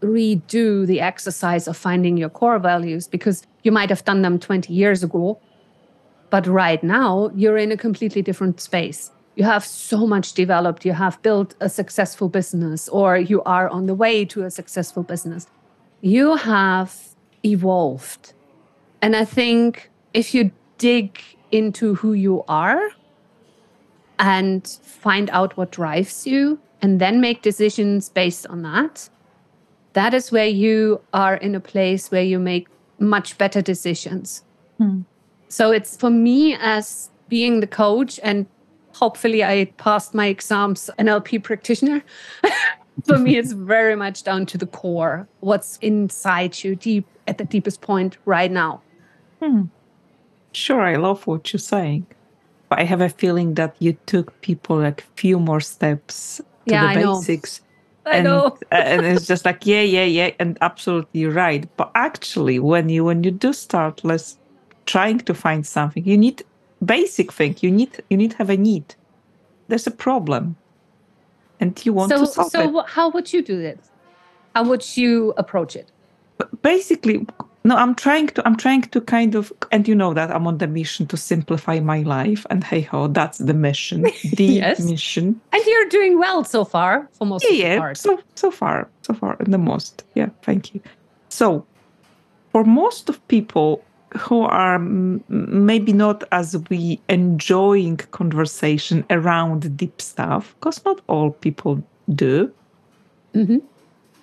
redo 0.00 0.86
the 0.86 1.00
exercise 1.00 1.68
of 1.68 1.76
finding 1.76 2.16
your 2.16 2.28
core 2.28 2.58
values 2.58 3.06
because 3.06 3.42
you 3.62 3.72
might 3.72 3.90
have 3.90 4.04
done 4.04 4.22
them 4.22 4.38
20 4.38 4.72
years 4.72 5.02
ago. 5.02 5.38
But 6.30 6.46
right 6.46 6.82
now, 6.82 7.30
you're 7.34 7.58
in 7.58 7.72
a 7.72 7.76
completely 7.76 8.22
different 8.22 8.60
space. 8.60 9.10
You 9.34 9.44
have 9.44 9.64
so 9.64 10.06
much 10.06 10.32
developed. 10.32 10.84
You 10.84 10.92
have 10.92 11.20
built 11.22 11.54
a 11.60 11.68
successful 11.68 12.28
business, 12.28 12.88
or 12.88 13.16
you 13.16 13.42
are 13.44 13.68
on 13.68 13.86
the 13.86 13.94
way 13.94 14.24
to 14.26 14.44
a 14.44 14.50
successful 14.50 15.02
business. 15.02 15.46
You 16.00 16.36
have 16.36 16.94
evolved. 17.44 18.32
And 19.02 19.16
I 19.16 19.24
think 19.24 19.90
if 20.14 20.34
you 20.34 20.50
dig 20.78 21.20
into 21.50 21.94
who 21.94 22.12
you 22.12 22.44
are 22.48 22.90
and 24.18 24.66
find 24.82 25.30
out 25.30 25.56
what 25.56 25.72
drives 25.72 26.26
you, 26.26 26.60
and 26.82 27.00
then 27.00 27.20
make 27.20 27.42
decisions 27.42 28.08
based 28.08 28.46
on 28.46 28.62
that, 28.62 29.08
that 29.92 30.14
is 30.14 30.30
where 30.30 30.46
you 30.46 31.00
are 31.12 31.36
in 31.36 31.54
a 31.54 31.60
place 31.60 32.10
where 32.10 32.22
you 32.22 32.38
make 32.38 32.68
much 32.98 33.38
better 33.38 33.60
decisions. 33.60 34.44
Hmm. 34.78 35.02
So 35.48 35.72
it's 35.72 35.96
for 35.96 36.10
me 36.10 36.54
as 36.54 37.10
being 37.28 37.60
the 37.60 37.66
coach 37.66 38.20
and 38.22 38.46
hopefully 38.94 39.42
I 39.44 39.66
passed 39.76 40.14
my 40.14 40.26
exams 40.26 40.90
NLP 40.98 41.42
practitioner. 41.42 42.02
for 43.06 43.18
me 43.18 43.36
it's 43.36 43.52
very 43.52 43.96
much 43.96 44.22
down 44.22 44.46
to 44.46 44.58
the 44.58 44.66
core, 44.66 45.26
what's 45.40 45.78
inside 45.78 46.62
you 46.62 46.76
deep 46.76 47.06
at 47.26 47.38
the 47.38 47.44
deepest 47.44 47.80
point 47.80 48.18
right 48.24 48.50
now. 48.50 48.82
Hmm. 49.40 49.64
Sure, 50.52 50.82
I 50.82 50.96
love 50.96 51.26
what 51.26 51.52
you're 51.52 51.60
saying. 51.60 52.06
But 52.68 52.80
I 52.80 52.84
have 52.84 53.00
a 53.00 53.08
feeling 53.08 53.54
that 53.54 53.74
you 53.78 53.96
took 54.06 54.40
people 54.42 54.76
like 54.78 55.04
few 55.16 55.38
more 55.38 55.60
steps 55.60 56.38
to 56.66 56.74
yeah, 56.74 56.94
the 56.94 57.00
basics. 57.00 57.60
I 58.10 58.16
and, 58.16 58.24
know. 58.24 58.58
Uh, 58.72 58.74
and 58.74 59.06
it's 59.06 59.26
just 59.26 59.44
like, 59.44 59.66
yeah, 59.66 59.82
yeah, 59.82 60.04
yeah, 60.04 60.30
and 60.38 60.58
absolutely 60.60 61.26
right. 61.26 61.68
But 61.76 61.90
actually, 61.94 62.58
when 62.58 62.88
you 62.88 63.04
when 63.04 63.22
you 63.22 63.30
do 63.30 63.52
start 63.52 64.04
let's 64.04 64.38
trying 64.86 65.18
to 65.20 65.34
find 65.34 65.66
something, 65.66 66.04
you 66.04 66.18
need 66.18 66.42
basic 66.84 67.32
thing. 67.32 67.56
You 67.60 67.70
need 67.70 68.02
you 68.10 68.16
need 68.16 68.32
have 68.34 68.50
a 68.50 68.56
need. 68.56 68.94
There's 69.68 69.86
a 69.86 69.92
problem, 69.92 70.56
and 71.60 71.80
you 71.86 71.92
want 71.92 72.10
so, 72.10 72.20
to 72.20 72.26
solve 72.26 72.50
so 72.50 72.60
it. 72.60 72.72
So, 72.72 72.82
how 72.82 73.10
would 73.10 73.32
you 73.32 73.42
do 73.42 73.56
this? 73.56 73.90
How 74.54 74.64
would 74.64 74.96
you 74.96 75.32
approach 75.36 75.76
it? 75.76 75.92
But 76.38 76.62
basically, 76.62 77.26
no 77.64 77.76
i'm 77.76 77.94
trying 77.94 78.26
to 78.26 78.42
i'm 78.46 78.56
trying 78.56 78.82
to 78.82 79.00
kind 79.00 79.34
of 79.34 79.52
and 79.70 79.86
you 79.86 79.94
know 79.94 80.14
that 80.14 80.30
i'm 80.30 80.46
on 80.46 80.58
the 80.58 80.66
mission 80.66 81.06
to 81.06 81.16
simplify 81.16 81.78
my 81.80 82.00
life 82.02 82.46
and 82.50 82.64
hey 82.64 82.80
ho 82.80 83.06
that's 83.08 83.38
the 83.38 83.54
mission. 83.54 84.02
The 84.36 84.44
yes. 84.44 84.80
mission. 84.80 85.40
And 85.52 85.62
you're 85.66 85.88
doing 85.88 86.18
well 86.18 86.44
so 86.44 86.64
far 86.64 87.08
for 87.12 87.26
most 87.26 87.44
yeah, 87.50 87.74
yeah 87.74 87.92
so 87.92 88.18
so 88.34 88.50
far 88.50 88.88
so 89.02 89.14
far 89.14 89.36
in 89.40 89.50
the 89.50 89.58
most. 89.58 90.04
Yeah 90.14 90.30
thank 90.42 90.74
you. 90.74 90.80
So 91.28 91.66
for 92.52 92.64
most 92.64 93.08
of 93.08 93.16
people 93.28 93.82
who 94.18 94.40
are 94.42 94.74
m- 94.76 95.22
maybe 95.28 95.92
not 95.92 96.24
as 96.32 96.56
we 96.70 97.00
enjoying 97.08 97.96
conversation 98.10 99.04
around 99.10 99.76
deep 99.76 100.00
stuff 100.00 100.54
because 100.58 100.84
not 100.84 101.00
all 101.08 101.30
people 101.30 101.82
do. 102.14 102.50
Mm-hmm. 103.34 103.58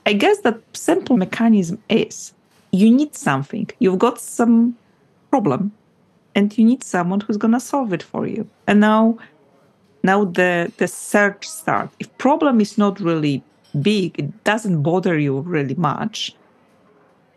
i 0.05 0.11
guess 0.11 0.39
the 0.41 0.53
simple 0.73 1.15
mechanism 1.15 1.77
is 1.87 2.33
you 2.77 2.89
need 2.91 3.15
something. 3.15 3.69
You've 3.79 3.99
got 3.99 4.19
some 4.19 4.77
problem 5.31 5.71
and 6.35 6.55
you 6.57 6.63
need 6.63 6.83
someone 6.83 7.21
who's 7.21 7.37
going 7.37 7.53
to 7.53 7.59
solve 7.59 7.93
it 7.93 8.03
for 8.03 8.27
you. 8.27 8.47
And 8.67 8.79
now 8.79 9.17
now 10.03 10.25
the 10.25 10.71
the 10.77 10.87
search 10.87 11.47
start. 11.47 11.89
If 11.99 12.07
problem 12.17 12.61
is 12.61 12.77
not 12.77 12.99
really 12.99 13.43
big, 13.81 14.19
it 14.19 14.43
doesn't 14.43 14.83
bother 14.83 15.17
you 15.17 15.39
really 15.39 15.75
much, 15.75 16.35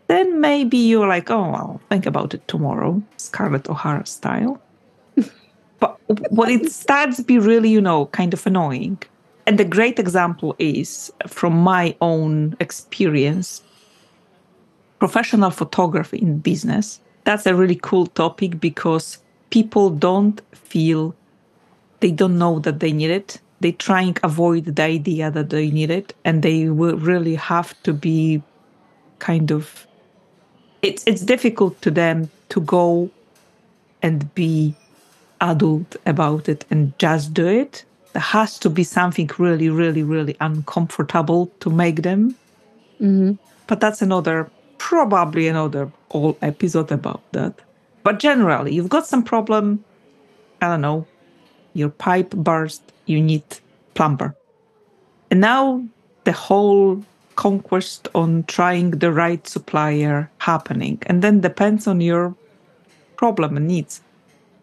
then 0.07 0.39
maybe 0.39 0.77
you're 0.77 1.07
like, 1.07 1.29
oh, 1.31 1.51
I'll 1.59 1.81
think 1.89 2.05
about 2.05 2.33
it 2.33 2.47
tomorrow, 2.47 3.01
Scarlett 3.17 3.69
O'Hara 3.69 4.05
style. 4.05 4.61
but 5.79 5.97
when 6.31 6.49
it 6.49 6.71
starts 6.71 7.17
to 7.17 7.23
be 7.23 7.39
really, 7.39 7.69
you 7.69 7.81
know, 7.81 8.05
kind 8.07 8.33
of 8.33 8.45
annoying. 8.45 8.99
And 9.47 9.57
the 9.57 9.65
great 9.65 9.97
example 9.97 10.55
is 10.59 11.11
from 11.27 11.53
my 11.53 11.95
own 11.99 12.55
experience 12.59 13.63
professional 15.01 15.49
photography 15.49 16.19
in 16.19 16.37
business. 16.37 16.99
That's 17.23 17.47
a 17.47 17.55
really 17.55 17.79
cool 17.81 18.05
topic 18.05 18.59
because 18.59 19.17
people 19.49 19.89
don't 19.89 20.39
feel 20.53 21.15
they 22.01 22.11
don't 22.11 22.37
know 22.37 22.59
that 22.59 22.79
they 22.81 22.93
need 22.93 23.09
it. 23.09 23.39
They 23.61 23.71
try 23.71 24.01
and 24.03 24.19
avoid 24.21 24.65
the 24.65 24.83
idea 24.83 25.31
that 25.31 25.49
they 25.49 25.71
need 25.71 25.89
it, 25.89 26.13
and 26.23 26.43
they 26.43 26.69
will 26.69 26.97
really 26.97 27.33
have 27.33 27.69
to 27.81 27.93
be 27.93 28.43
kind 29.17 29.51
of. 29.51 29.87
It's 30.83 31.03
it's 31.07 31.23
difficult 31.33 31.81
to 31.81 31.89
them 31.89 32.29
to 32.49 32.61
go 32.61 33.09
and 34.03 34.17
be 34.35 34.75
adult 35.39 35.95
about 36.05 36.47
it 36.47 36.65
and 36.69 36.93
just 36.99 37.33
do 37.33 37.47
it. 37.47 37.85
There 38.13 38.21
has 38.37 38.59
to 38.59 38.69
be 38.69 38.83
something 38.83 39.29
really, 39.39 39.69
really, 39.69 40.03
really 40.03 40.35
uncomfortable 40.39 41.51
to 41.61 41.69
make 41.71 42.03
them. 42.03 42.35
Mm-hmm. 43.01 43.33
But 43.65 43.79
that's 43.79 44.01
another 44.01 44.49
probably 44.91 45.47
another 45.47 45.89
whole 46.09 46.37
episode 46.41 46.91
about 46.91 47.21
that. 47.31 47.53
But 48.03 48.19
generally, 48.19 48.73
you've 48.73 48.89
got 48.89 49.07
some 49.07 49.23
problem. 49.23 49.85
I 50.61 50.67
don't 50.67 50.81
know, 50.81 51.07
your 51.73 51.87
pipe 51.87 52.31
burst. 52.31 52.83
You 53.05 53.21
need 53.21 53.43
plumber, 53.93 54.35
and 55.31 55.39
now 55.39 55.83
the 56.25 56.33
whole 56.33 57.01
conquest 57.37 58.09
on 58.13 58.43
trying 58.43 58.91
the 58.91 59.13
right 59.13 59.47
supplier 59.47 60.29
happening, 60.39 60.99
and 61.07 61.21
then 61.21 61.39
depends 61.39 61.87
on 61.87 62.01
your 62.01 62.35
problem 63.15 63.55
and 63.55 63.67
needs. 63.67 64.01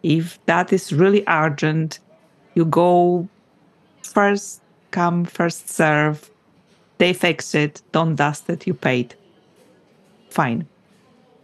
If 0.03 0.37
that 0.45 0.71
is 0.71 0.93
really 0.93 1.23
urgent, 1.27 1.99
you 2.53 2.65
go 2.65 3.27
first 4.03 4.61
come, 4.91 5.25
first 5.25 5.69
serve. 5.69 6.29
They 6.99 7.13
fix 7.13 7.55
it, 7.55 7.81
don't 7.91 8.15
dust 8.15 8.49
it, 8.49 8.67
you 8.67 8.73
paid 8.75 9.15
fine. 10.29 10.67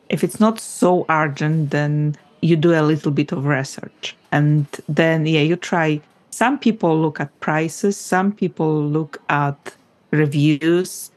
If 0.09 0.23
it's 0.23 0.39
not 0.39 0.59
so 0.59 1.05
urgent, 1.09 1.71
then 1.71 2.15
you 2.41 2.55
do 2.55 2.73
a 2.73 2.81
little 2.81 3.11
bit 3.11 3.31
of 3.31 3.45
research. 3.45 4.15
And 4.31 4.67
then, 4.87 5.25
yeah, 5.25 5.41
you 5.41 5.55
try. 5.55 6.01
Some 6.29 6.59
people 6.59 6.99
look 6.99 7.19
at 7.19 7.39
prices, 7.39 7.97
some 7.97 8.31
people 8.31 8.83
look 8.83 9.21
at 9.29 9.75
reviews. 10.11 11.11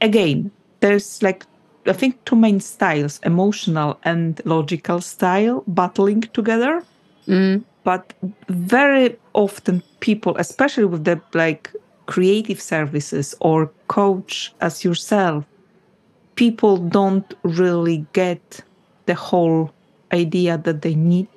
Again, 0.00 0.50
there's 0.80 1.22
like, 1.22 1.44
I 1.86 1.92
think, 1.92 2.24
two 2.24 2.36
main 2.36 2.60
styles 2.60 3.20
emotional 3.24 3.98
and 4.04 4.40
logical 4.44 5.00
style 5.00 5.64
battling 5.66 6.22
together. 6.22 6.82
Mm. 7.26 7.64
But 7.84 8.12
very 8.48 9.16
often, 9.34 9.82
people, 10.00 10.36
especially 10.38 10.84
with 10.84 11.04
the 11.04 11.20
like 11.34 11.70
creative 12.06 12.60
services 12.60 13.34
or 13.40 13.70
coach 13.88 14.52
as 14.60 14.84
yourself, 14.84 15.44
people 16.38 16.76
don't 16.76 17.34
really 17.42 18.06
get 18.12 18.60
the 19.06 19.14
whole 19.14 19.72
idea 20.12 20.56
that 20.56 20.82
they 20.82 20.94
need 20.94 21.28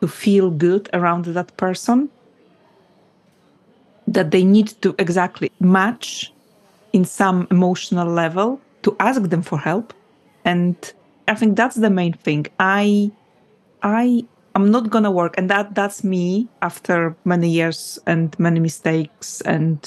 to 0.00 0.08
feel 0.08 0.50
good 0.50 0.90
around 0.92 1.24
that 1.26 1.56
person 1.56 2.08
that 4.08 4.32
they 4.32 4.42
need 4.42 4.68
to 4.82 4.92
exactly 4.98 5.52
match 5.60 6.32
in 6.92 7.04
some 7.04 7.46
emotional 7.52 8.08
level 8.08 8.60
to 8.82 8.96
ask 8.98 9.22
them 9.22 9.42
for 9.42 9.58
help. 9.58 9.94
And 10.44 10.76
i 11.28 11.34
think 11.38 11.56
that's 11.56 11.76
the 11.76 11.90
main 11.90 12.14
thing. 12.26 12.46
I 12.58 13.12
i 13.82 14.24
i'm 14.56 14.68
not 14.76 14.90
gonna 14.90 15.14
work 15.20 15.32
and 15.38 15.48
that 15.48 15.74
that's 15.74 16.02
me 16.02 16.48
after 16.60 17.14
many 17.24 17.48
years 17.48 18.00
and 18.06 18.36
many 18.38 18.60
mistakes 18.60 19.40
and 19.42 19.78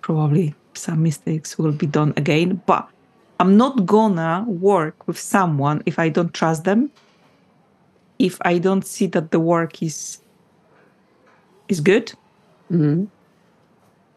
probably 0.00 0.54
some 0.74 1.02
mistakes 1.02 1.58
will 1.58 1.72
be 1.72 1.86
done 1.86 2.12
again 2.16 2.62
but 2.66 2.88
I'm 3.44 3.58
not 3.58 3.84
gonna 3.84 4.46
work 4.48 5.06
with 5.06 5.18
someone 5.18 5.82
if 5.84 5.98
I 5.98 6.08
don't 6.08 6.32
trust 6.32 6.64
them, 6.64 6.90
if 8.18 8.38
I 8.40 8.56
don't 8.56 8.86
see 8.86 9.06
that 9.08 9.32
the 9.32 9.38
work 9.38 9.82
is 9.82 10.22
is 11.68 11.80
good, 11.80 12.14
mm-hmm. 12.72 13.04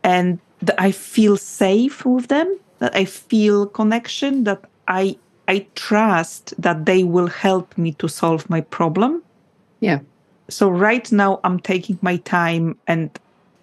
and 0.03 0.39
that 0.61 0.79
I 0.79 0.91
feel 0.91 1.35
safe 1.35 2.05
with 2.05 2.27
them, 2.27 2.57
that 2.79 2.95
I 2.95 3.03
feel 3.03 3.65
connection, 3.65 4.45
that 4.45 4.63
I 4.87 5.17
I 5.49 5.67
trust 5.75 6.53
that 6.57 6.85
they 6.85 7.03
will 7.03 7.27
help 7.27 7.77
me 7.77 7.91
to 7.99 8.07
solve 8.07 8.49
my 8.49 8.61
problem. 8.61 9.23
Yeah. 9.81 9.99
So 10.47 10.69
right 10.69 11.11
now 11.11 11.41
I'm 11.43 11.59
taking 11.59 11.99
my 12.01 12.15
time 12.15 12.77
and 12.87 13.09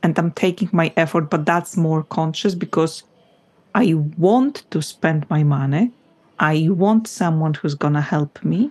and 0.03 0.19
I'm 0.19 0.33
taking 0.33 0.69
my 0.73 0.93
effort, 0.99 1.31
but 1.31 1.47
that's 1.47 1.75
more 1.75 2.03
conscious 2.03 2.55
because 2.55 3.03
I 3.75 3.95
want 3.95 4.71
to 4.71 4.81
spend 4.81 5.29
my 5.29 5.43
money. 5.43 5.91
I 6.39 6.69
want 6.71 7.09
someone 7.09 7.55
who's 7.55 7.75
gonna 7.75 8.01
help 8.01 8.45
me. 8.45 8.71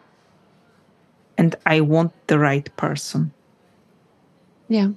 And 1.37 1.55
I 1.65 1.81
want 1.81 2.13
the 2.27 2.39
right 2.39 2.69
person. 2.77 3.33
Yeah. 4.69 4.89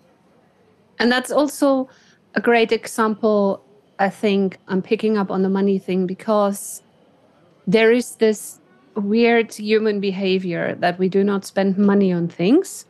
And 0.99 1.11
that's 1.11 1.33
also 1.33 1.89
a 2.35 2.41
great 2.41 2.73
example. 2.73 3.63
I 3.99 4.11
think 4.11 4.59
I'm 4.69 4.83
picking 4.83 5.17
up 5.17 5.31
on 5.31 5.43
the 5.43 5.49
money 5.49 5.79
thing 5.79 6.07
because 6.07 6.83
there 7.67 7.91
is 7.91 8.17
this 8.17 8.61
weird 8.95 9.53
human 9.55 10.01
behavior 10.01 10.77
that 10.81 10.99
we 10.99 11.09
do 11.09 11.25
not 11.25 11.45
spend 11.45 11.77
money 11.77 12.13
on 12.13 12.29
things. 12.29 12.87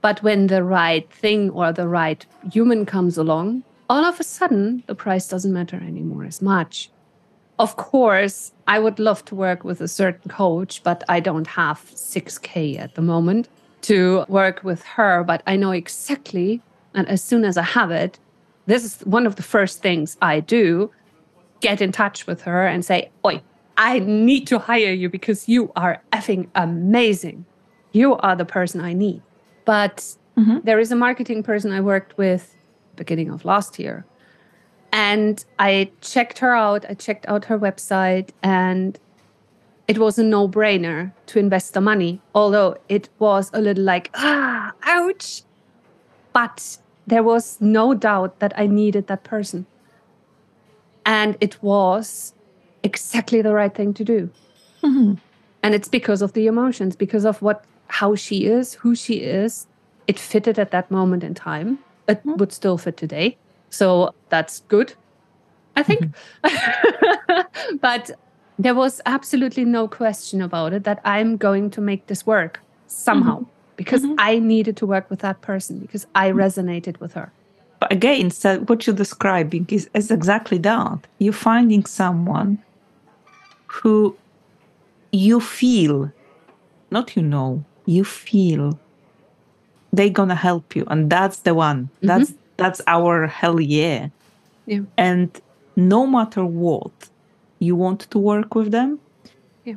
But 0.00 0.22
when 0.22 0.48
the 0.48 0.62
right 0.62 1.10
thing 1.10 1.50
or 1.50 1.72
the 1.72 1.88
right 1.88 2.24
human 2.52 2.84
comes 2.84 3.16
along, 3.16 3.62
all 3.88 4.04
of 4.04 4.20
a 4.20 4.24
sudden 4.24 4.82
the 4.86 4.94
price 4.94 5.28
doesn't 5.28 5.52
matter 5.52 5.76
anymore 5.76 6.24
as 6.24 6.40
much. 6.42 6.90
Of 7.58 7.76
course, 7.76 8.52
I 8.66 8.78
would 8.80 8.98
love 8.98 9.24
to 9.26 9.34
work 9.34 9.62
with 9.62 9.80
a 9.80 9.86
certain 9.88 10.30
coach, 10.30 10.82
but 10.82 11.04
I 11.08 11.20
don't 11.20 11.46
have 11.46 11.78
6K 11.94 12.78
at 12.78 12.94
the 12.96 13.02
moment 13.02 13.48
to 13.82 14.24
work 14.28 14.64
with 14.64 14.82
her. 14.82 15.22
But 15.22 15.42
I 15.46 15.54
know 15.56 15.70
exactly, 15.70 16.60
and 16.94 17.06
as 17.08 17.22
soon 17.22 17.44
as 17.44 17.56
I 17.56 17.62
have 17.62 17.90
it, 17.92 18.18
this 18.66 18.82
is 18.84 19.00
one 19.02 19.26
of 19.26 19.36
the 19.36 19.42
first 19.42 19.82
things 19.82 20.16
I 20.20 20.40
do 20.40 20.90
get 21.60 21.80
in 21.80 21.92
touch 21.92 22.26
with 22.26 22.42
her 22.42 22.66
and 22.66 22.84
say, 22.84 23.10
Oi, 23.24 23.40
I 23.76 24.00
need 24.00 24.46
to 24.48 24.58
hire 24.58 24.92
you 24.92 25.08
because 25.08 25.48
you 25.48 25.70
are 25.76 26.02
effing 26.12 26.48
amazing. 26.56 27.44
You 27.92 28.16
are 28.16 28.34
the 28.34 28.44
person 28.44 28.80
I 28.80 28.94
need. 28.94 29.22
But 29.64 30.16
Mhm. 30.36 30.64
there 30.64 30.80
is 30.80 30.90
a 30.90 30.96
marketing 30.96 31.42
person 31.44 31.70
I 31.70 31.80
worked 31.80 32.18
with 32.18 32.54
beginning 32.94 33.30
of 33.30 33.44
last 33.44 33.78
year. 33.78 34.04
And 34.92 35.44
I 35.58 35.90
checked 36.00 36.38
her 36.38 36.54
out. 36.54 36.84
I 36.88 36.94
checked 36.94 37.26
out 37.28 37.46
her 37.46 37.58
website 37.58 38.30
and 38.42 38.98
it 39.86 39.98
was 39.98 40.18
a 40.18 40.24
no-brainer 40.24 41.12
to 41.26 41.38
invest 41.38 41.74
the 41.74 41.80
money, 41.80 42.20
although 42.34 42.76
it 42.88 43.08
was 43.18 43.50
a 43.52 43.60
little 43.60 43.84
like, 43.84 44.10
ah, 44.14 44.72
ouch. 44.84 45.42
But 46.32 46.78
there 47.06 47.22
was 47.22 47.58
no 47.60 47.92
doubt 47.92 48.38
that 48.38 48.52
I 48.56 48.66
needed 48.66 49.08
that 49.08 49.24
person. 49.24 49.66
And 51.04 51.36
it 51.40 51.62
was 51.62 52.32
exactly 52.82 53.42
the 53.42 53.52
right 53.52 53.74
thing 53.74 53.92
to 53.94 54.04
do. 54.04 54.30
Mhm. 54.82 55.18
And 55.62 55.74
it's 55.74 55.88
because 55.88 56.22
of 56.22 56.32
the 56.32 56.46
emotions, 56.46 56.96
because 56.96 57.24
of 57.24 57.42
what 57.42 57.64
how 57.88 58.14
she 58.14 58.46
is, 58.46 58.74
who 58.74 58.94
she 58.94 59.16
is. 59.16 59.66
It 60.06 60.18
fitted 60.18 60.58
at 60.58 60.70
that 60.70 60.90
moment 60.90 61.22
in 61.22 61.34
time. 61.34 61.78
It 62.08 62.20
would 62.24 62.52
still 62.52 62.78
fit 62.78 62.96
today. 62.96 63.36
So 63.70 64.14
that's 64.28 64.60
good, 64.68 64.94
I 65.76 65.82
think. 65.82 66.12
Mm-hmm. 66.44 67.76
but 67.80 68.10
there 68.58 68.74
was 68.74 69.00
absolutely 69.06 69.64
no 69.64 69.88
question 69.88 70.40
about 70.40 70.72
it 70.72 70.84
that 70.84 71.00
I'm 71.04 71.36
going 71.36 71.70
to 71.70 71.80
make 71.80 72.06
this 72.06 72.26
work 72.26 72.60
somehow 72.86 73.40
mm-hmm. 73.40 73.50
because 73.76 74.02
mm-hmm. 74.02 74.14
I 74.18 74.38
needed 74.38 74.76
to 74.78 74.86
work 74.86 75.10
with 75.10 75.20
that 75.20 75.40
person 75.40 75.80
because 75.80 76.06
I 76.14 76.30
resonated 76.30 77.00
with 77.00 77.14
her. 77.14 77.32
But 77.80 77.92
again, 77.92 78.30
so 78.30 78.60
what 78.60 78.86
you're 78.86 78.96
describing 78.96 79.66
is, 79.68 79.90
is 79.94 80.10
exactly 80.10 80.58
that. 80.58 81.06
You're 81.18 81.32
finding 81.32 81.84
someone 81.84 82.62
who 83.66 84.16
you 85.10 85.40
feel, 85.40 86.12
not 86.90 87.16
you 87.16 87.22
know, 87.22 87.64
you 87.86 88.04
feel 88.04 88.78
they're 89.96 90.10
gonna 90.10 90.34
help 90.34 90.76
you. 90.76 90.84
And 90.88 91.10
that's 91.10 91.38
the 91.40 91.54
one. 91.54 91.84
Mm-hmm. 91.84 92.06
That's 92.06 92.34
that's 92.56 92.80
our 92.86 93.26
hell 93.26 93.60
yeah. 93.60 94.08
Yeah. 94.66 94.80
And 94.96 95.28
no 95.76 96.06
matter 96.06 96.44
what, 96.44 96.92
you 97.58 97.76
want 97.76 98.00
to 98.10 98.18
work 98.18 98.54
with 98.54 98.70
them. 98.70 98.98
Yeah. 99.64 99.74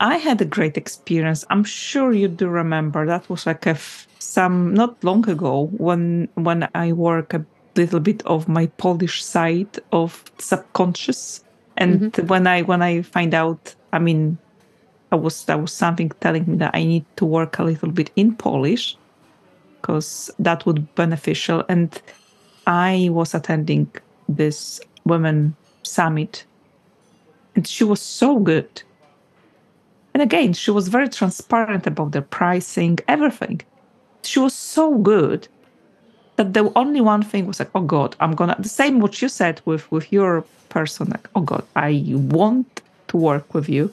I 0.00 0.16
had 0.16 0.40
a 0.40 0.44
great 0.44 0.76
experience. 0.76 1.44
I'm 1.50 1.64
sure 1.64 2.12
you 2.12 2.28
do 2.28 2.48
remember. 2.48 3.06
That 3.06 3.28
was 3.28 3.46
like 3.46 3.66
a 3.66 3.70
f- 3.70 4.06
some 4.18 4.74
not 4.74 5.02
long 5.04 5.28
ago 5.28 5.66
when 5.76 6.28
when 6.34 6.68
I 6.74 6.92
work 6.92 7.34
a 7.34 7.44
little 7.76 8.00
bit 8.00 8.22
of 8.26 8.48
my 8.48 8.66
Polish 8.66 9.24
side 9.24 9.78
of 9.92 10.24
subconscious, 10.38 11.44
and 11.76 12.00
mm-hmm. 12.00 12.26
when 12.26 12.46
I 12.46 12.62
when 12.62 12.82
I 12.82 13.02
find 13.02 13.34
out, 13.34 13.74
I 13.92 13.98
mean, 13.98 14.38
I 15.12 15.16
was 15.16 15.44
that 15.44 15.60
was 15.60 15.72
something 15.72 16.10
telling 16.20 16.46
me 16.46 16.56
that 16.58 16.74
I 16.74 16.84
need 16.84 17.04
to 17.16 17.24
work 17.24 17.58
a 17.58 17.64
little 17.64 17.90
bit 17.90 18.10
in 18.16 18.34
Polish 18.36 18.96
because 19.80 20.30
that 20.38 20.66
would 20.66 20.76
be 20.76 20.88
beneficial. 20.94 21.64
And 21.68 22.00
I 22.66 23.08
was 23.10 23.34
attending 23.34 23.90
this 24.28 24.80
women 25.04 25.56
summit, 25.82 26.44
and 27.54 27.66
she 27.66 27.84
was 27.84 28.00
so 28.00 28.38
good. 28.38 28.82
And 30.12 30.22
again, 30.22 30.52
she 30.52 30.70
was 30.70 30.88
very 30.88 31.08
transparent 31.08 31.86
about 31.86 32.12
the 32.12 32.22
pricing, 32.22 32.98
everything. 33.08 33.60
She 34.22 34.38
was 34.38 34.54
so 34.54 34.98
good 34.98 35.48
that 36.36 36.52
the 36.52 36.72
only 36.76 37.00
one 37.00 37.22
thing 37.22 37.46
was 37.46 37.58
like, 37.60 37.70
oh 37.74 37.82
God, 37.82 38.16
I'm 38.20 38.32
gonna 38.32 38.56
the 38.58 38.68
same 38.68 39.00
what 39.00 39.22
you 39.22 39.28
said 39.28 39.60
with 39.64 39.90
with 39.90 40.12
your 40.12 40.44
person, 40.68 41.08
like, 41.08 41.28
oh 41.34 41.42
God, 41.42 41.64
I 41.76 42.04
want 42.06 42.82
to 43.08 43.16
work 43.16 43.54
with 43.54 43.68
you. 43.68 43.92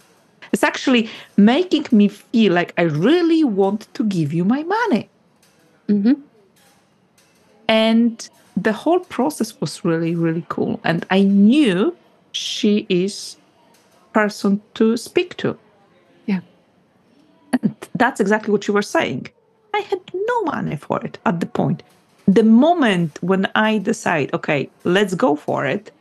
It's 0.52 0.64
actually 0.64 1.10
making 1.36 1.86
me 1.92 2.08
feel 2.08 2.54
like 2.54 2.74
I 2.78 2.84
really 2.84 3.44
want 3.44 3.94
to 3.96 4.04
give 4.04 4.34
you 4.34 4.46
my 4.46 4.64
money. 4.64 5.10
Hmm 5.88 6.14
And 7.68 8.30
the 8.56 8.74
whole 8.74 9.00
process 9.00 9.60
was 9.62 9.84
really, 9.86 10.16
really 10.16 10.46
cool. 10.50 10.80
And 10.84 11.06
I 11.10 11.24
knew 11.24 11.96
she 12.32 12.86
is 12.90 13.38
person 14.14 14.62
to 14.74 14.98
speak 14.98 15.38
to. 15.38 15.58
Yeah. 16.26 16.42
And 17.62 17.76
that's 17.96 18.20
exactly 18.20 18.52
what 18.52 18.68
you 18.68 18.74
were 18.74 18.82
saying. 18.82 19.28
I 19.74 19.80
had 19.80 20.02
no 20.14 20.44
money 20.44 20.76
for 20.76 21.04
it 21.06 21.20
at 21.26 21.40
the 21.40 21.46
point. 21.46 21.84
The 22.28 22.44
moment 22.44 23.18
when 23.22 23.48
I 23.56 23.78
decide, 23.78 24.34
okay, 24.34 24.70
let's 24.84 25.14
go 25.14 25.36
for 25.36 25.66
it, 25.66 25.92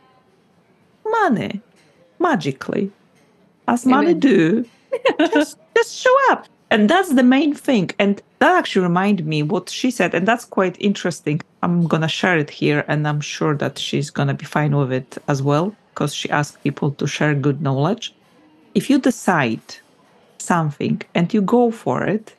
money 1.05 1.61
magically, 2.19 2.91
as 3.69 3.87
money 3.87 4.15
do, 4.15 4.65
just 5.33 5.59
just 5.77 5.95
show 5.95 6.17
up. 6.31 6.47
And 6.77 6.91
that's 6.91 7.15
the 7.15 7.23
main 7.23 7.55
thing. 7.55 7.89
And 7.99 8.21
that 8.39 8.59
actually 8.59 8.83
reminded 8.83 9.27
me 9.27 9.43
what 9.43 9.71
she 9.71 9.91
said, 9.91 10.15
and 10.15 10.29
that's 10.29 10.45
quite 10.45 10.77
interesting. 10.79 11.41
I'm 11.63 11.87
gonna 11.87 12.07
share 12.07 12.37
it 12.37 12.51
here, 12.51 12.85
and 12.87 13.09
I'm 13.09 13.23
sure 13.23 13.57
that 13.57 13.79
she's 13.79 14.11
gonna 14.11 14.35
be 14.35 14.45
fine 14.45 14.77
with 14.77 14.93
it 14.93 15.17
as 15.27 15.43
well, 15.43 15.75
because 15.89 16.15
she 16.15 16.29
asked 16.29 16.63
people 16.63 16.91
to 16.91 17.07
share 17.07 17.35
good 17.35 17.63
knowledge. 17.63 18.15
If 18.75 18.91
you 18.91 18.99
decide 18.99 19.69
something 20.37 21.01
and 21.15 21.33
you 21.33 21.41
go 21.41 21.71
for 21.71 22.05
it, 22.05 22.35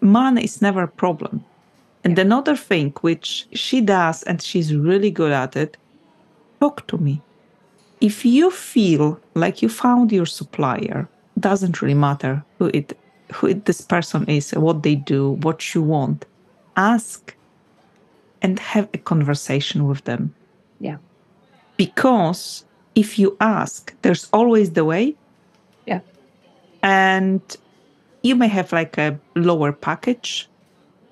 money 0.00 0.44
is 0.44 0.62
never 0.62 0.84
a 0.84 0.96
problem. 1.02 1.44
And 2.04 2.16
another 2.16 2.54
thing 2.54 2.92
which 3.00 3.48
she 3.52 3.80
does, 3.80 4.22
and 4.22 4.40
she's 4.40 4.72
really 4.72 5.10
good 5.10 5.32
at 5.32 5.56
it, 5.56 5.76
talk 6.60 6.86
to 6.86 6.98
me. 6.98 7.20
If 8.00 8.24
you 8.24 8.52
feel 8.52 9.18
like 9.34 9.60
you 9.60 9.68
found 9.68 10.12
your 10.12 10.26
supplier, 10.26 11.08
doesn't 11.40 11.82
really 11.82 11.94
matter 11.94 12.44
who 12.60 12.70
it 12.72 12.96
who 13.32 13.54
this 13.54 13.80
person 13.80 14.28
is, 14.28 14.52
what 14.52 14.82
they 14.82 14.94
do, 14.94 15.32
what 15.42 15.74
you 15.74 15.82
want. 15.82 16.24
Ask 16.76 17.34
and 18.40 18.58
have 18.58 18.88
a 18.94 18.98
conversation 18.98 19.86
with 19.86 20.04
them. 20.04 20.34
Yeah. 20.80 20.98
Because 21.76 22.64
if 22.94 23.18
you 23.18 23.36
ask, 23.40 23.94
there's 24.02 24.28
always 24.32 24.72
the 24.72 24.84
way. 24.84 25.14
Yeah. 25.86 26.00
And 26.82 27.40
you 28.22 28.34
may 28.36 28.48
have 28.48 28.72
like 28.72 28.98
a 28.98 29.18
lower 29.34 29.72
package, 29.72 30.48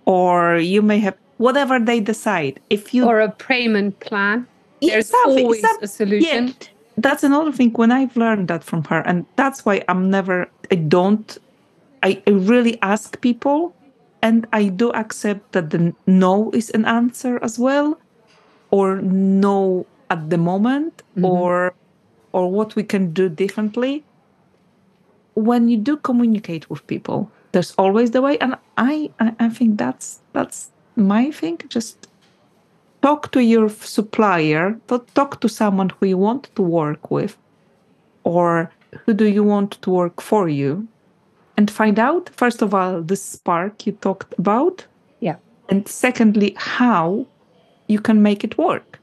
or 0.05 0.57
you 0.59 0.83
may 0.83 0.99
have 0.99 1.17
whatever 1.39 1.79
they 1.79 2.01
decide. 2.01 2.61
If 2.71 2.93
you 2.95 3.07
Or 3.07 3.21
a 3.21 3.31
payment 3.31 3.99
plan. 4.01 4.47
There's 4.83 5.13
always 5.13 5.63
a 5.83 5.87
solution. 5.87 6.49
yeah, 6.49 6.53
that's 6.97 7.23
another 7.23 7.53
thing 7.53 7.73
when 7.73 7.93
I've 7.93 8.17
learned 8.17 8.49
that 8.49 8.65
from 8.65 8.85
her, 8.85 9.01
and 9.01 9.27
that's 9.37 9.65
why 9.65 9.85
I'm 9.89 10.11
never, 10.11 10.49
I 10.71 10.77
don't, 10.77 11.39
I, 12.03 12.23
I 12.27 12.31
really 12.31 12.79
ask 12.83 13.21
people, 13.21 13.75
and 14.23 14.47
I 14.53 14.69
do 14.69 14.91
accept 14.93 15.53
that 15.53 15.71
the 15.71 15.95
no 16.07 16.51
is 16.53 16.71
an 16.71 16.85
answer 16.85 17.39
as 17.43 17.59
well, 17.59 17.99
or 18.71 19.01
no 19.03 19.87
at 20.11 20.31
the 20.31 20.39
moment, 20.39 21.03
Mhm. 21.17 21.25
or 21.25 21.75
or 22.33 22.51
what 22.51 22.77
we 22.77 22.83
can 22.85 23.13
do 23.13 23.29
differently. 23.29 24.05
When 25.35 25.69
you 25.69 25.77
do 25.77 25.97
communicate 25.97 26.69
with 26.71 26.87
people, 26.87 27.31
there's 27.53 27.73
always 27.79 28.11
the 28.13 28.23
way, 28.23 28.39
and 28.39 28.57
I, 28.77 29.11
I, 29.21 29.35
I 29.39 29.49
think 29.49 29.79
that's 29.79 30.21
that's 30.33 30.71
my 30.97 31.31
thing. 31.31 31.59
Just 31.69 32.09
talk 33.03 33.31
to 33.33 33.41
your 33.43 33.69
supplier, 33.69 34.79
talk 35.15 35.41
to 35.41 35.49
someone 35.49 35.91
who 35.91 36.07
you 36.07 36.19
want 36.19 36.51
to 36.57 36.63
work 36.63 37.11
with, 37.11 37.37
or 38.25 38.71
who 39.07 39.15
do 39.15 39.27
you 39.27 39.45
want 39.45 39.81
to 39.83 39.91
work 39.91 40.21
for 40.21 40.49
you, 40.49 40.89
and 41.57 41.71
find 41.71 41.99
out, 41.99 42.31
first 42.37 42.63
of 42.63 42.75
all, 42.75 43.03
the 43.03 43.17
spark 43.17 43.87
you 43.87 43.93
talked 43.93 44.35
about. 44.39 44.87
Yeah. 45.21 45.37
And 45.69 45.87
secondly, 45.89 46.55
how 46.57 47.27
you 47.87 48.01
can 48.01 48.23
make 48.23 48.45
it 48.45 48.57
work. 48.57 48.99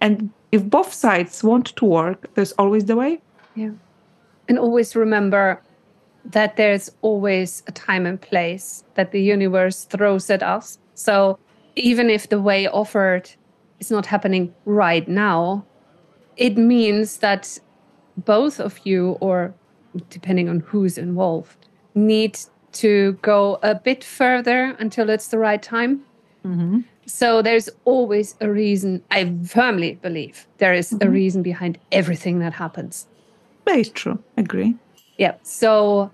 And 0.00 0.30
if 0.52 0.64
both 0.64 0.92
sides 0.92 1.42
want 1.42 1.74
to 1.76 1.84
work, 1.84 2.32
there's 2.34 2.52
always 2.52 2.84
the 2.84 2.96
way. 2.96 3.20
Yeah. 3.54 3.70
And 4.48 4.58
always 4.58 4.94
remember 4.94 5.60
that 6.24 6.56
there's 6.56 6.90
always 7.02 7.62
a 7.66 7.72
time 7.72 8.06
and 8.06 8.20
place 8.20 8.84
that 8.94 9.12
the 9.12 9.20
universe 9.20 9.84
throws 9.84 10.30
at 10.30 10.42
us. 10.42 10.78
So 10.94 11.38
even 11.76 12.10
if 12.10 12.28
the 12.28 12.40
way 12.40 12.68
offered 12.68 13.30
is 13.80 13.90
not 13.90 14.06
happening 14.06 14.54
right 14.64 15.06
now, 15.08 15.64
it 16.36 16.56
means 16.56 17.18
that 17.18 17.58
both 18.16 18.60
of 18.60 18.80
you, 18.84 19.16
or 19.20 19.54
depending 20.10 20.48
on 20.48 20.60
who's 20.60 20.98
involved, 20.98 21.65
need 21.96 22.38
to 22.72 23.12
go 23.22 23.58
a 23.62 23.74
bit 23.74 24.04
further 24.04 24.76
until 24.78 25.08
it's 25.10 25.28
the 25.28 25.38
right 25.38 25.62
time. 25.62 26.02
Mm-hmm. 26.44 26.80
So 27.06 27.40
there's 27.42 27.68
always 27.84 28.34
a 28.40 28.50
reason. 28.50 29.02
I 29.10 29.32
firmly 29.46 29.94
believe 30.02 30.46
there 30.58 30.74
is 30.74 30.92
a 30.92 30.96
Mhm. 31.06 31.12
reason 31.12 31.42
behind 31.42 31.78
everything 31.90 32.38
that 32.40 32.52
happens. 32.54 33.06
Very 33.64 33.84
true. 33.84 34.18
Agree. 34.36 34.74
Yeah. 35.16 35.34
So 35.42 36.10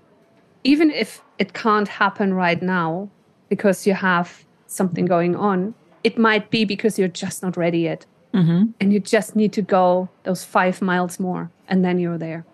even 0.63 0.89
if 0.91 1.21
it 1.37 1.53
can't 1.53 1.87
happen 1.87 2.33
right 2.33 2.61
now 2.61 3.09
because 3.49 3.85
you 3.87 3.93
have 3.95 4.45
something 4.67 5.05
going 5.05 5.35
on, 5.35 5.73
it 6.03 6.17
might 6.17 6.49
be 6.49 6.65
because 6.65 6.97
you're 6.97 7.07
just 7.23 7.43
not 7.43 7.57
ready 7.57 7.79
yet. 7.79 8.05
Mm-hmm. 8.33 8.71
And 8.79 8.93
you 8.93 8.99
just 8.99 9.35
need 9.35 9.51
to 9.53 9.61
go 9.61 10.09
those 10.23 10.43
five 10.43 10.81
miles 10.81 11.19
more 11.19 11.49
and 11.67 11.83
then 11.83 11.99
you're 11.99 12.17
there. 12.17 12.45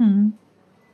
Mm-hmm. 0.00 0.30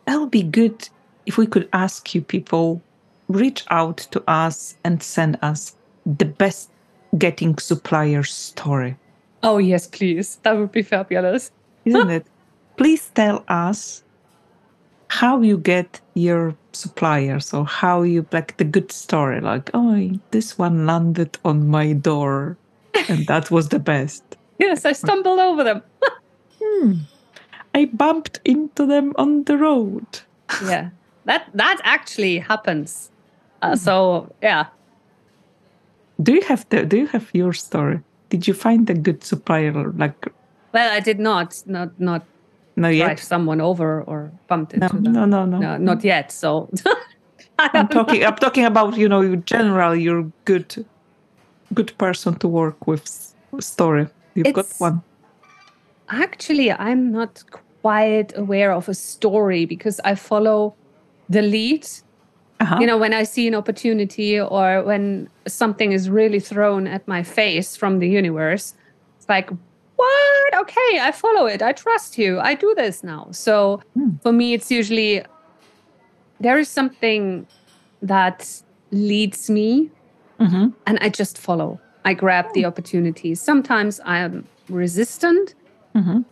That 0.07 0.20
would 0.20 0.31
be 0.31 0.42
good 0.42 0.88
if 1.29 1.37
we 1.37 1.47
could 1.47 1.69
ask 1.75 2.14
you 2.14 2.23
people 2.23 2.83
reach 3.29 3.62
out 3.69 3.99
to 3.99 4.25
us 4.27 4.77
and 4.83 5.03
send 5.03 5.38
us 5.43 5.77
the 6.07 6.25
best 6.25 6.71
getting 7.19 7.59
supplier 7.59 8.23
story. 8.25 8.97
Oh, 9.43 9.59
yes, 9.59 9.87
please. 9.87 10.37
That 10.43 10.57
would 10.57 10.73
be 10.73 10.83
fabulous. 10.83 11.53
Isn't 11.85 12.11
it? 12.19 12.27
Please 12.79 13.11
tell 13.14 13.45
us 13.49 14.03
how 15.09 15.41
you 15.43 15.59
get 15.59 16.01
your 16.14 16.55
suppliers 16.73 17.53
or 17.53 17.64
how 17.67 18.03
you 18.03 18.27
like 18.33 18.57
the 18.59 18.64
good 18.64 18.93
story 18.93 19.41
like 19.41 19.71
oh 19.73 20.11
this 20.33 20.59
one 20.59 20.85
landed 20.85 21.38
on 21.47 21.67
my 21.67 21.95
door 21.95 22.59
and 23.09 23.27
that 23.27 23.51
was 23.51 23.71
the 23.71 23.79
best 23.79 24.23
Yes, 24.59 24.85
I 24.85 24.93
stumbled 24.93 25.38
over 25.38 25.64
them. 25.64 25.83
Hmm. 26.62 26.93
i 27.75 27.85
bumped 27.87 28.41
into 28.45 28.85
them 28.85 29.14
on 29.17 29.45
the 29.45 29.57
road 29.57 30.07
yeah. 30.62 30.91
That 31.29 31.43
that 31.55 31.79
actually 31.85 32.38
happens. 32.41 33.11
Uh, 33.62 33.77
so 33.77 34.27
yeah. 34.43 34.64
do 36.23 36.33
you 36.33 36.43
have 36.49 36.64
the 36.71 36.85
do 36.87 36.97
you 36.97 37.07
have 37.07 37.27
your 37.33 37.53
story 37.53 38.01
did 38.31 38.47
you 38.49 38.55
find 38.55 38.91
a 38.91 38.95
good 38.95 39.23
supplier 39.23 39.73
like 39.97 40.27
Well, 40.75 40.91
I 40.99 41.01
did 41.01 41.19
not 41.21 41.62
not 41.67 41.91
not 42.01 42.23
no 42.77 42.88
drive 42.88 42.99
yet 42.99 43.19
someone 43.21 43.61
over 43.61 44.03
or 44.07 44.31
bumped 44.49 44.77
no, 44.77 44.87
into 44.87 45.01
them. 45.03 45.12
no 45.12 45.25
no 45.27 45.45
no 45.47 45.59
No, 45.59 45.77
not 45.77 46.05
yet. 46.05 46.33
So 46.33 46.69
i'm 47.59 47.71
don't 47.73 47.95
know. 47.95 48.05
talking 48.05 48.25
i'm 48.25 48.37
talking 48.37 48.64
about 48.64 48.97
you 48.97 49.09
know 49.09 49.37
general 49.37 49.95
you're 49.97 50.25
good 50.45 50.87
good 51.75 51.93
person 51.99 52.35
to 52.38 52.49
work 52.49 52.87
with 52.87 53.05
story 53.61 54.07
you've 54.35 54.55
got 54.55 54.67
one 54.79 55.03
Actually, 56.11 56.73
I'm 56.73 57.12
not 57.12 57.45
quite 57.83 58.33
aware 58.37 58.73
of 58.73 58.88
a 58.88 58.95
story 58.95 59.67
because 59.67 60.01
I 60.05 60.14
follow 60.14 60.75
the 61.29 61.43
lead. 61.43 61.87
uh-huh. 62.61 62.79
You 62.81 62.87
know, 62.87 62.99
when 62.99 63.12
I 63.14 63.23
see 63.25 63.47
an 63.47 63.55
opportunity 63.55 64.41
or 64.41 64.83
when 64.83 65.29
something 65.47 65.93
is 65.93 66.11
really 66.11 66.41
thrown 66.41 66.87
at 66.87 67.07
my 67.07 67.23
face 67.23 67.77
from 67.77 67.99
the 68.01 68.09
universe, 68.09 68.75
it's 69.19 69.29
like, 69.29 69.49
what? 69.97 70.55
Okay, 70.62 70.99
I 71.01 71.12
follow 71.12 71.47
it. 71.47 71.62
I 71.62 71.73
trust 71.73 72.19
you. 72.19 72.38
I 72.41 72.55
do 72.55 72.75
this 72.77 73.03
now. 73.05 73.29
So 73.33 73.81
Hmm. 73.95 74.11
for 74.23 74.33
me, 74.33 74.55
it's 74.55 74.71
usually 74.71 75.23
there 76.41 76.59
is 76.59 76.69
something 76.69 77.47
that 78.03 78.49
leads 78.93 79.51
me 79.51 79.91
Mhm. 80.41 80.73
and 80.87 80.99
I 81.01 81.09
just 81.09 81.37
follow. 81.38 81.81
I 82.05 82.14
grab 82.14 82.47
the 82.55 82.64
opportunities. 82.64 83.41
Sometimes 83.41 84.01
I 84.05 84.19
am 84.19 84.47
resistant, 84.69 85.55
Mhm. 85.95 86.25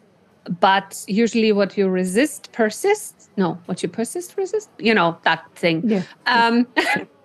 But 0.60 1.04
usually 1.08 1.52
what 1.52 1.76
you 1.76 1.88
resist 1.88 2.50
persists. 2.52 3.28
No, 3.36 3.58
what 3.66 3.82
you 3.82 3.88
persist 3.88 4.36
resist. 4.36 4.70
You 4.78 4.94
know 4.94 5.16
that 5.24 5.44
thing. 5.54 5.82
Yeah. 5.84 6.02
Um, 6.26 6.66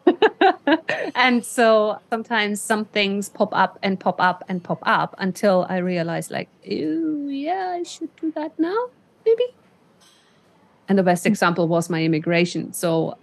and 1.16 1.46
so 1.46 2.00
sometimes 2.10 2.60
some 2.62 2.86
things 2.86 3.30
pop 3.30 3.56
up 3.56 3.78
and 3.84 4.00
pop 4.00 4.20
up 4.20 4.44
and 4.50 4.64
pop 4.64 4.80
up 4.84 5.16
until 5.20 5.66
I 5.70 5.78
realize, 5.78 6.32
like, 6.32 6.50
ew, 6.64 7.28
yeah, 7.30 7.76
I 7.80 7.84
should 7.84 8.14
do 8.18 8.32
that 8.32 8.58
now, 8.60 8.88
maybe. 9.26 9.44
And 10.90 10.98
the 10.98 11.04
best 11.04 11.26
example 11.26 11.68
was 11.68 11.90
my 11.90 12.04
immigration. 12.04 12.74
So 12.74 13.18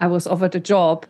I 0.00 0.06
was 0.06 0.26
offered 0.26 0.54
a 0.54 0.60
job 0.60 1.04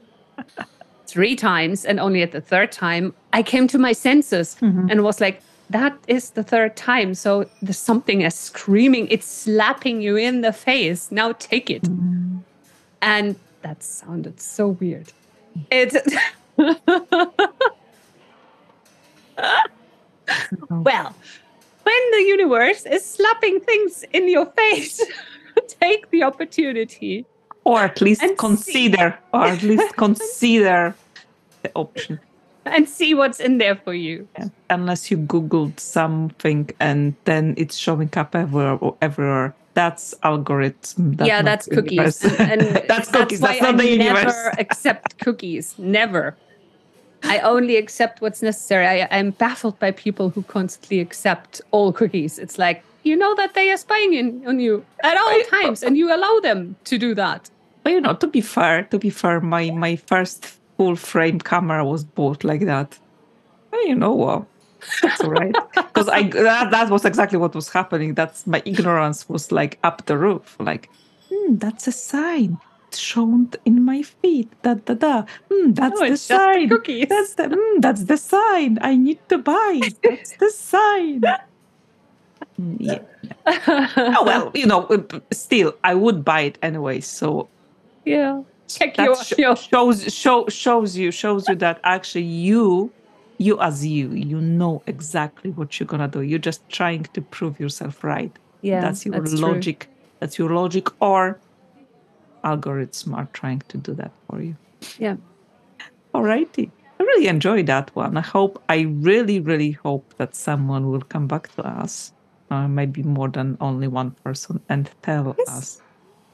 three 1.06 1.36
times, 1.36 1.84
and 1.84 2.00
only 2.00 2.22
at 2.22 2.32
the 2.32 2.40
third 2.40 2.72
time, 2.72 3.14
I 3.32 3.42
came 3.42 3.68
to 3.68 3.78
my 3.78 3.92
senses 3.92 4.56
Mhm. 4.60 4.90
and 4.90 5.02
was 5.04 5.20
like, 5.20 5.42
that 5.72 5.98
is 6.06 6.30
the 6.30 6.42
third 6.42 6.76
time. 6.76 7.14
So 7.14 7.46
there's 7.60 7.78
something 7.78 8.22
is 8.22 8.34
screaming, 8.34 9.08
it's 9.10 9.26
slapping 9.26 10.00
you 10.00 10.16
in 10.16 10.40
the 10.42 10.52
face. 10.52 11.10
Now 11.10 11.32
take 11.32 11.70
it. 11.70 11.82
Mm. 11.82 12.42
And 13.00 13.36
that 13.62 13.82
sounded 13.82 14.40
so 14.40 14.68
weird. 14.68 15.12
It 15.70 15.94
well, 20.68 21.14
when 21.82 22.10
the 22.12 22.24
universe 22.26 22.86
is 22.86 23.04
slapping 23.04 23.60
things 23.60 24.04
in 24.12 24.28
your 24.28 24.46
face, 24.46 25.00
take 25.80 26.10
the 26.10 26.22
opportunity. 26.22 27.26
Or 27.64 27.80
at 27.80 28.00
least 28.00 28.22
And 28.22 28.30
see. 28.30 28.36
consider, 28.36 29.18
or 29.32 29.44
at 29.46 29.62
least 29.62 29.96
consider 30.06 30.94
the 31.62 31.70
option. 31.74 32.20
and 32.66 32.88
see 32.88 33.14
what's 33.14 33.40
in 33.40 33.58
there 33.58 33.76
for 33.76 33.94
you. 33.94 34.28
Yeah. 34.38 34.48
Unless 34.70 35.10
you 35.10 35.18
Googled 35.18 35.78
something 35.80 36.70
and 36.80 37.14
then 37.24 37.54
it's 37.56 37.76
showing 37.76 38.10
up 38.16 38.34
everywhere. 38.34 38.78
Or 38.80 38.96
everywhere. 39.00 39.54
That's 39.74 40.14
algorithm. 40.22 41.16
yeah, 41.24 41.40
that's 41.40 41.66
cookies. 41.66 42.22
And, 42.24 42.62
and 42.62 42.88
that's 42.88 43.10
cookies. 43.10 43.40
That's 43.40 43.62
not 43.62 43.74
I 43.74 43.78
the 43.78 43.88
universe. 43.88 44.24
Never 44.24 44.48
accept 44.58 45.18
cookies. 45.18 45.74
Never. 45.78 46.36
I 47.24 47.38
only 47.38 47.76
accept 47.76 48.20
what's 48.20 48.42
necessary. 48.42 48.86
I, 48.86 49.08
I'm 49.10 49.30
baffled 49.30 49.78
by 49.78 49.92
people 49.92 50.28
who 50.28 50.42
constantly 50.42 51.00
accept 51.00 51.60
all 51.70 51.92
cookies. 51.92 52.38
It's 52.38 52.58
like 52.58 52.82
you 53.04 53.16
know 53.16 53.34
that 53.36 53.54
they 53.54 53.70
are 53.70 53.76
spying 53.76 54.14
in, 54.14 54.46
on 54.46 54.60
you 54.60 54.84
at 55.02 55.16
all 55.16 55.42
times, 55.44 55.82
and 55.82 55.96
you 55.96 56.14
allow 56.14 56.40
them 56.40 56.76
to 56.84 56.98
do 56.98 57.14
that. 57.14 57.50
But 57.82 57.92
you 57.92 58.00
know, 58.00 58.14
to 58.14 58.26
be 58.26 58.40
fair, 58.40 58.84
to 58.84 58.98
be 58.98 59.10
fair, 59.10 59.40
my 59.40 59.70
my 59.70 59.96
first 59.96 60.58
full 60.78 60.96
frame 60.96 61.38
camera 61.40 61.84
was 61.84 62.04
bought 62.04 62.44
like 62.44 62.62
that. 62.66 62.98
Well, 63.72 63.86
you 63.88 63.94
know 63.96 64.14
what? 64.14 64.48
That's 65.02 65.22
all 65.22 65.30
right. 65.30 65.58
Because 65.94 66.08
I 66.08 66.24
that, 66.30 66.70
that 66.70 66.90
was 66.90 67.04
exactly 67.04 67.38
what 67.38 67.54
was 67.54 67.70
happening. 67.70 68.14
That's 68.14 68.46
my 68.46 68.62
ignorance 68.66 69.28
was 69.28 69.52
like 69.52 69.78
up 69.84 70.06
the 70.06 70.18
roof. 70.18 70.56
Like, 70.60 70.90
hmm, 71.32 71.56
that's 71.56 71.86
a 71.88 71.92
sign. 71.92 72.60
Shown 72.94 73.50
in 73.64 73.84
my 73.84 74.02
feet. 74.02 74.54
Da 74.62 74.74
da 74.74 74.94
da. 74.94 75.24
Hmm, 75.52 75.72
that's 75.72 76.00
No, 76.00 76.06
the 76.06 76.14
it's 76.14 76.26
just 76.28 76.50
the 76.52 76.58
sign. 76.58 76.68
cookies. 76.68 77.08
That's 77.08 77.34
the 77.34 77.48
hmm, 77.48 77.80
that's 77.80 78.04
the 78.04 78.16
sign. 78.18 78.78
I 78.82 78.96
need 78.96 79.20
to 79.30 79.38
buy. 79.38 79.94
That's 80.02 80.34
the 80.36 80.50
sign. 80.50 81.32
Hmm, 82.56 82.76
yeah. 82.80 82.98
Oh 84.14 84.24
well, 84.24 84.50
you 84.54 84.66
know, 84.66 84.86
uh, 84.86 85.20
still 85.32 85.74
I 85.84 85.94
would 85.94 86.24
buy 86.24 86.42
it 86.42 86.58
anyway. 86.62 87.00
So 87.00 87.50
yeah. 88.04 88.42
Check 88.68 88.96
that 88.96 89.04
your, 89.04 89.16
sh- 89.16 89.34
your 89.38 89.56
shows 89.56 90.12
show, 90.14 90.46
shows 90.48 90.96
you 90.96 91.10
shows 91.10 91.48
you 91.48 91.54
that 91.56 91.80
actually 91.84 92.22
you 92.24 92.90
you 93.38 93.60
as 93.60 93.84
you 93.86 94.10
you 94.10 94.40
know 94.40 94.82
exactly 94.86 95.50
what 95.50 95.78
you're 95.78 95.86
gonna 95.86 96.08
do 96.08 96.20
you're 96.22 96.38
just 96.38 96.66
trying 96.68 97.02
to 97.12 97.20
prove 97.20 97.58
yourself 97.60 98.02
right 98.04 98.32
yeah. 98.62 98.80
that's 98.80 99.04
your 99.04 99.20
true. 99.24 99.36
logic 99.38 99.88
that's 100.20 100.38
your 100.38 100.50
logic 100.50 100.88
or 101.02 101.38
algorithms 102.44 103.14
are 103.16 103.28
trying 103.32 103.60
to 103.68 103.78
do 103.78 103.94
that 103.94 104.12
for 104.28 104.40
you 104.42 104.56
Yeah. 104.98 105.16
alrighty 106.14 106.70
i 107.00 107.02
really 107.02 107.26
enjoyed 107.28 107.66
that 107.66 107.94
one 107.96 108.16
i 108.16 108.20
hope 108.20 108.62
i 108.68 108.80
really 109.10 109.40
really 109.40 109.72
hope 109.72 110.14
that 110.18 110.34
someone 110.34 110.90
will 110.90 111.02
come 111.02 111.26
back 111.26 111.48
to 111.56 111.62
us 111.66 112.12
uh, 112.50 112.68
maybe 112.68 113.02
more 113.02 113.28
than 113.28 113.56
only 113.60 113.88
one 113.88 114.10
person 114.24 114.60
and 114.68 114.90
tell 115.02 115.34
Yes. 115.38 115.48
us 115.48 115.81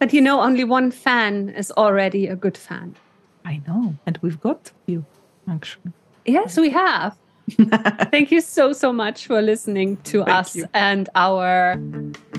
But 0.01 0.13
you 0.13 0.21
know, 0.21 0.41
only 0.41 0.65
one 0.65 0.91
fan 0.91 1.49
is 1.51 1.73
already 1.73 2.27
a 2.29 2.37
good 2.37 2.57
fan. 2.57 2.97
i 3.45 3.61
know 3.67 3.95
and 4.07 4.19
we've 4.23 4.41
got 4.41 4.73
you 4.87 5.05
actually 5.49 5.93
Yes, 6.27 6.59
we 6.59 6.71
have. 6.71 7.17
Thank 8.11 8.31
you 8.31 8.43
so, 8.43 8.73
so 8.75 8.93
much 8.93 9.27
for 9.27 9.41
listening 9.41 9.97
to 10.05 10.25
Thank 10.25 10.39
us 10.39 10.57
you. 10.57 10.67
and 10.75 11.09
our 11.15 11.81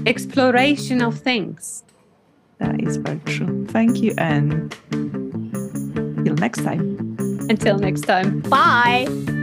exploration 0.06 1.02
of 1.02 1.18
things. 1.18 1.84
That 2.60 2.80
is 2.84 2.98
very 2.98 3.20
true. 3.26 3.66
Thank 3.68 4.04
you, 4.04 4.14
and 4.18 4.70
till 6.26 6.36
next 6.36 6.64
time. 6.64 7.18
Until 7.50 7.80
next 7.80 8.02
time, 8.02 8.42
bye. 8.42 9.38